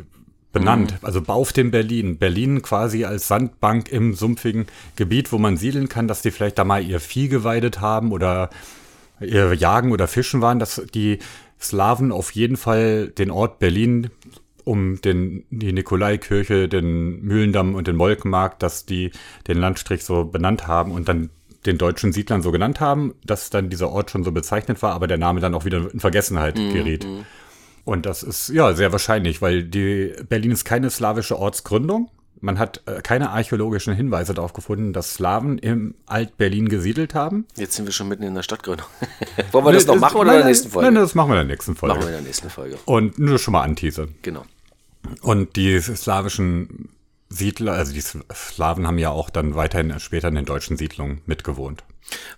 benannt, 0.52 0.98
also 1.02 1.22
Bauf 1.22 1.52
dem 1.52 1.70
Berlin. 1.70 2.18
Berlin 2.18 2.62
quasi 2.62 3.04
als 3.04 3.28
Sandbank 3.28 3.90
im 3.90 4.14
sumpfigen 4.14 4.66
Gebiet, 4.96 5.32
wo 5.32 5.38
man 5.38 5.56
siedeln 5.56 5.88
kann, 5.88 6.08
dass 6.08 6.22
die 6.22 6.30
vielleicht 6.30 6.58
da 6.58 6.64
mal 6.64 6.84
ihr 6.84 7.00
Vieh 7.00 7.28
geweidet 7.28 7.80
haben 7.80 8.12
oder 8.12 8.50
ihr 9.20 9.54
Jagen 9.54 9.92
oder 9.92 10.08
Fischen 10.08 10.40
waren, 10.40 10.58
dass 10.58 10.82
die 10.94 11.18
Slawen 11.60 12.12
auf 12.12 12.32
jeden 12.32 12.56
Fall 12.56 13.08
den 13.08 13.30
Ort 13.30 13.58
Berlin 13.58 14.10
um 14.64 15.00
den, 15.00 15.44
die 15.50 15.72
Nikolaikirche, 15.72 16.68
den 16.68 17.22
Mühlendamm 17.22 17.74
und 17.74 17.88
den 17.88 17.96
Molkenmarkt, 17.96 18.62
dass 18.62 18.86
die 18.86 19.10
den 19.48 19.58
Landstrich 19.58 20.04
so 20.04 20.24
benannt 20.24 20.66
haben 20.66 20.92
und 20.92 21.08
dann 21.08 21.30
den 21.66 21.78
deutschen 21.78 22.12
Siedlern 22.12 22.42
so 22.42 22.50
genannt 22.50 22.80
haben, 22.80 23.14
dass 23.24 23.50
dann 23.50 23.70
dieser 23.70 23.90
Ort 23.90 24.10
schon 24.10 24.24
so 24.24 24.32
bezeichnet 24.32 24.82
war, 24.82 24.92
aber 24.92 25.06
der 25.06 25.18
Name 25.18 25.40
dann 25.40 25.54
auch 25.54 25.64
wieder 25.64 25.92
in 25.92 26.00
Vergessenheit 26.00 26.56
geriet. 26.56 27.06
Und 27.84 28.06
das 28.06 28.22
ist 28.22 28.48
ja 28.48 28.74
sehr 28.74 28.92
wahrscheinlich, 28.92 29.42
weil 29.42 29.64
die 29.64 30.14
Berlin 30.28 30.52
ist 30.52 30.64
keine 30.64 30.90
slawische 30.90 31.38
Ortsgründung. 31.38 32.10
Man 32.40 32.58
hat 32.58 32.82
äh, 32.86 33.00
keine 33.02 33.30
archäologischen 33.30 33.94
Hinweise 33.94 34.34
darauf 34.34 34.52
gefunden, 34.52 34.92
dass 34.92 35.14
Slawen 35.14 35.58
im 35.58 35.94
Alt-Berlin 36.06 36.68
gesiedelt 36.68 37.14
haben. 37.14 37.46
Jetzt 37.56 37.74
sind 37.74 37.86
wir 37.86 37.92
schon 37.92 38.08
mitten 38.08 38.24
in 38.24 38.34
der 38.34 38.42
Stadtgründung. 38.42 38.86
Wollen 39.52 39.64
wir 39.64 39.72
das 39.72 39.86
noch 39.86 39.96
machen 39.96 40.16
oder 40.16 40.26
nein, 40.26 40.34
in 40.34 40.40
der 40.40 40.48
nächsten 40.48 40.70
Folge? 40.70 40.90
Nein, 40.90 40.94
das 40.96 41.14
machen 41.14 41.30
wir 41.30 41.40
in 41.40 41.46
der 41.46 41.54
nächsten 41.54 41.76
Folge. 41.76 41.94
machen 41.94 42.04
wir 42.04 42.08
in 42.08 42.14
der 42.14 42.22
nächsten 42.22 42.50
Folge. 42.50 42.78
Und 42.84 43.18
nur 43.18 43.38
schon 43.38 43.52
mal 43.52 43.62
anteasern. 43.62 44.16
Genau. 44.22 44.44
Und 45.20 45.54
die 45.54 45.80
slawischen 45.80 46.88
Siedler, 47.28 47.74
also 47.74 47.92
die 47.92 48.00
Slawen 48.00 48.86
haben 48.88 48.98
ja 48.98 49.10
auch 49.10 49.30
dann 49.30 49.54
weiterhin 49.54 49.98
später 50.00 50.28
in 50.28 50.34
den 50.34 50.44
deutschen 50.44 50.76
Siedlungen 50.76 51.22
mitgewohnt. 51.26 51.84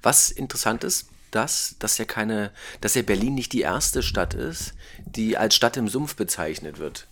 Was 0.03 0.31
interessant 0.31 0.85
ist, 0.85 1.09
dass, 1.35 1.77
dass 1.79 1.99
ja 1.99 2.05
keine, 2.05 2.51
dass 2.81 2.95
ja 2.95 3.03
Berlin 3.03 3.35
nicht 3.35 3.53
die 3.53 3.61
erste 3.61 4.03
Stadt 4.03 4.35
ist, 4.35 4.75
die 5.05 5.37
als 5.37 5.55
Stadt 5.55 5.77
im 5.77 5.89
Sumpf 5.89 6.17
bezeichnet 6.17 6.79
wird. 6.79 7.09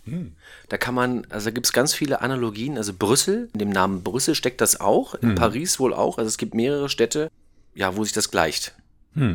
Da 0.68 0.78
kann 0.78 0.94
man, 0.94 1.26
also 1.30 1.52
gibt 1.52 1.66
es 1.66 1.72
ganz 1.72 1.94
viele 1.94 2.20
Analogien. 2.20 2.76
Also 2.76 2.92
Brüssel, 2.92 3.48
in 3.52 3.58
dem 3.58 3.70
Namen 3.70 4.02
Brüssel 4.02 4.34
steckt 4.34 4.60
das 4.60 4.80
auch, 4.80 5.14
in 5.14 5.34
Paris 5.34 5.80
wohl 5.80 5.92
auch. 5.94 6.18
Also 6.18 6.28
es 6.28 6.38
gibt 6.38 6.54
mehrere 6.54 6.88
Städte, 6.88 7.30
ja, 7.74 7.96
wo 7.96 8.04
sich 8.04 8.12
das 8.12 8.30
gleicht. 8.30 8.74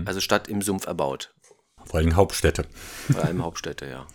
Also 0.05 0.21
Stadt 0.21 0.47
im 0.47 0.61
Sumpf 0.61 0.87
erbaut. 0.87 1.33
Vor 1.85 1.99
allem 1.99 2.15
Hauptstädte. 2.15 2.65
Vor 3.11 3.23
allem 3.23 3.43
Hauptstädte, 3.43 3.85
ja. 3.85 4.07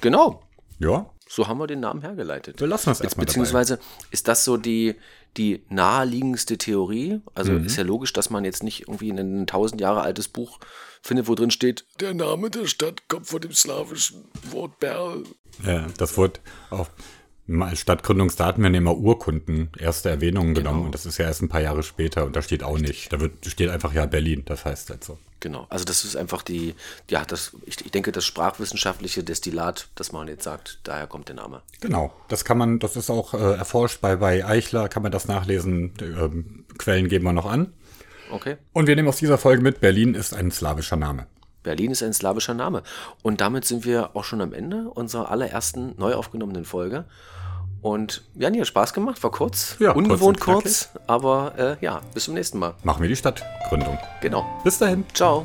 Genau. 0.00 0.42
Ja, 0.78 1.06
So 1.34 1.48
haben 1.48 1.58
wir 1.58 1.66
den 1.66 1.80
Namen 1.80 2.00
hergeleitet. 2.02 2.60
wir 2.60 2.66
lassen 2.68 2.90
das 2.90 2.98
Be 2.98 3.04
erstmal 3.04 3.24
dabei. 3.26 3.32
Beziehungsweise 3.32 3.78
ist 4.10 4.28
das 4.28 4.44
so 4.44 4.56
die, 4.56 4.94
die 5.36 5.64
naheliegendste 5.68 6.58
Theorie? 6.58 7.20
Also 7.34 7.52
Mhm. 7.52 7.64
ist 7.66 7.76
ja 7.76 7.82
logisch, 7.82 8.12
dass 8.12 8.30
man 8.30 8.44
jetzt 8.44 8.62
nicht 8.62 8.82
irgendwie 8.82 9.10
ein, 9.10 9.42
ein 9.42 9.46
tausend 9.48 9.80
Jahre 9.80 10.02
altes 10.02 10.28
Buch 10.28 10.60
findet, 11.02 11.26
wo 11.26 11.34
drin 11.34 11.50
steht, 11.50 11.84
der 12.00 12.14
Name 12.14 12.50
der 12.50 12.66
Stadt 12.66 13.08
kommt 13.08 13.26
von 13.26 13.40
dem 13.40 13.52
slawischen 13.52 14.24
Wort 14.50 14.78
Berl. 14.78 15.24
Ja, 15.66 15.86
das 15.98 16.16
wurde 16.16 16.38
auch 16.70 16.88
als 17.60 17.80
Stadtgründungsdaten 17.80 18.62
werden 18.62 18.74
immer 18.74 18.96
Urkunden, 18.96 19.70
erste 19.78 20.08
Erwähnungen 20.08 20.54
Genau. 20.54 20.70
genommen 20.70 20.86
und 20.86 20.94
das 20.94 21.04
ist 21.04 21.18
ja 21.18 21.26
erst 21.26 21.42
ein 21.42 21.48
paar 21.48 21.60
Jahre 21.60 21.82
später 21.82 22.24
und 22.24 22.34
da 22.34 22.42
steht 22.42 22.62
auch 22.62 22.78
nicht. 22.78 23.12
Da 23.12 23.20
wird, 23.20 23.44
steht 23.46 23.68
einfach 23.68 23.92
ja 23.92 24.06
Berlin, 24.06 24.42
das 24.46 24.64
heißt 24.64 24.90
halt 24.90 25.04
so. 25.04 25.18
Genau, 25.40 25.66
also 25.68 25.84
das 25.84 26.04
ist 26.06 26.16
einfach 26.16 26.42
die, 26.42 26.74
ja, 27.10 27.22
das, 27.26 27.52
ich, 27.66 27.84
ich 27.84 27.90
denke, 27.90 28.12
das 28.12 28.24
sprachwissenschaftliche 28.24 29.22
Destillat, 29.22 29.88
das 29.94 30.10
man 30.10 30.26
jetzt 30.28 30.44
sagt, 30.44 30.78
daher 30.84 31.06
kommt 31.06 31.28
der 31.28 31.36
Name. 31.36 31.60
Genau, 31.80 32.14
das 32.28 32.46
kann 32.46 32.56
man, 32.56 32.78
das 32.78 32.96
ist 32.96 33.10
auch 33.10 33.34
äh, 33.34 33.56
erforscht 33.56 34.00
bei, 34.00 34.16
bei 34.16 34.46
Eichler, 34.46 34.88
kann 34.88 35.02
man 35.02 35.12
das 35.12 35.28
nachlesen. 35.28 35.92
Ähm, 36.00 36.64
Quellen 36.78 37.08
geben 37.08 37.24
wir 37.24 37.34
noch 37.34 37.44
an. 37.46 37.74
Okay. 38.30 38.56
Und 38.72 38.86
wir 38.86 38.96
nehmen 38.96 39.08
aus 39.08 39.18
dieser 39.18 39.36
Folge 39.36 39.62
mit, 39.62 39.80
Berlin 39.82 40.14
ist 40.14 40.32
ein 40.32 40.50
slawischer 40.50 40.96
Name. 40.96 41.26
Berlin 41.64 41.90
ist 41.90 42.02
ein 42.04 42.12
slawischer 42.12 42.54
Name. 42.54 42.84
Und 43.22 43.40
damit 43.40 43.64
sind 43.64 43.84
wir 43.84 44.10
auch 44.14 44.22
schon 44.22 44.40
am 44.40 44.52
Ende 44.52 44.88
unserer 44.90 45.30
allerersten 45.32 45.94
neu 45.98 46.14
aufgenommenen 46.14 46.64
Folge. 46.64 47.04
Und 47.82 48.22
Jan, 48.34 48.58
hat 48.58 48.66
Spaß 48.66 48.94
gemacht, 48.94 49.22
war 49.22 49.30
kurz, 49.30 49.76
Ja, 49.78 49.92
kurz 49.92 50.04
ungewohnt 50.04 50.40
knackig. 50.40 50.62
kurz, 50.62 50.88
aber 51.06 51.52
äh, 51.58 51.84
ja, 51.84 52.00
bis 52.14 52.24
zum 52.24 52.34
nächsten 52.34 52.58
Mal. 52.58 52.74
Machen 52.82 53.02
wir 53.02 53.08
die 53.08 53.16
Stadtgründung. 53.16 53.98
Genau. 54.22 54.46
Bis 54.62 54.78
dahin. 54.78 55.04
Ciao. 55.12 55.44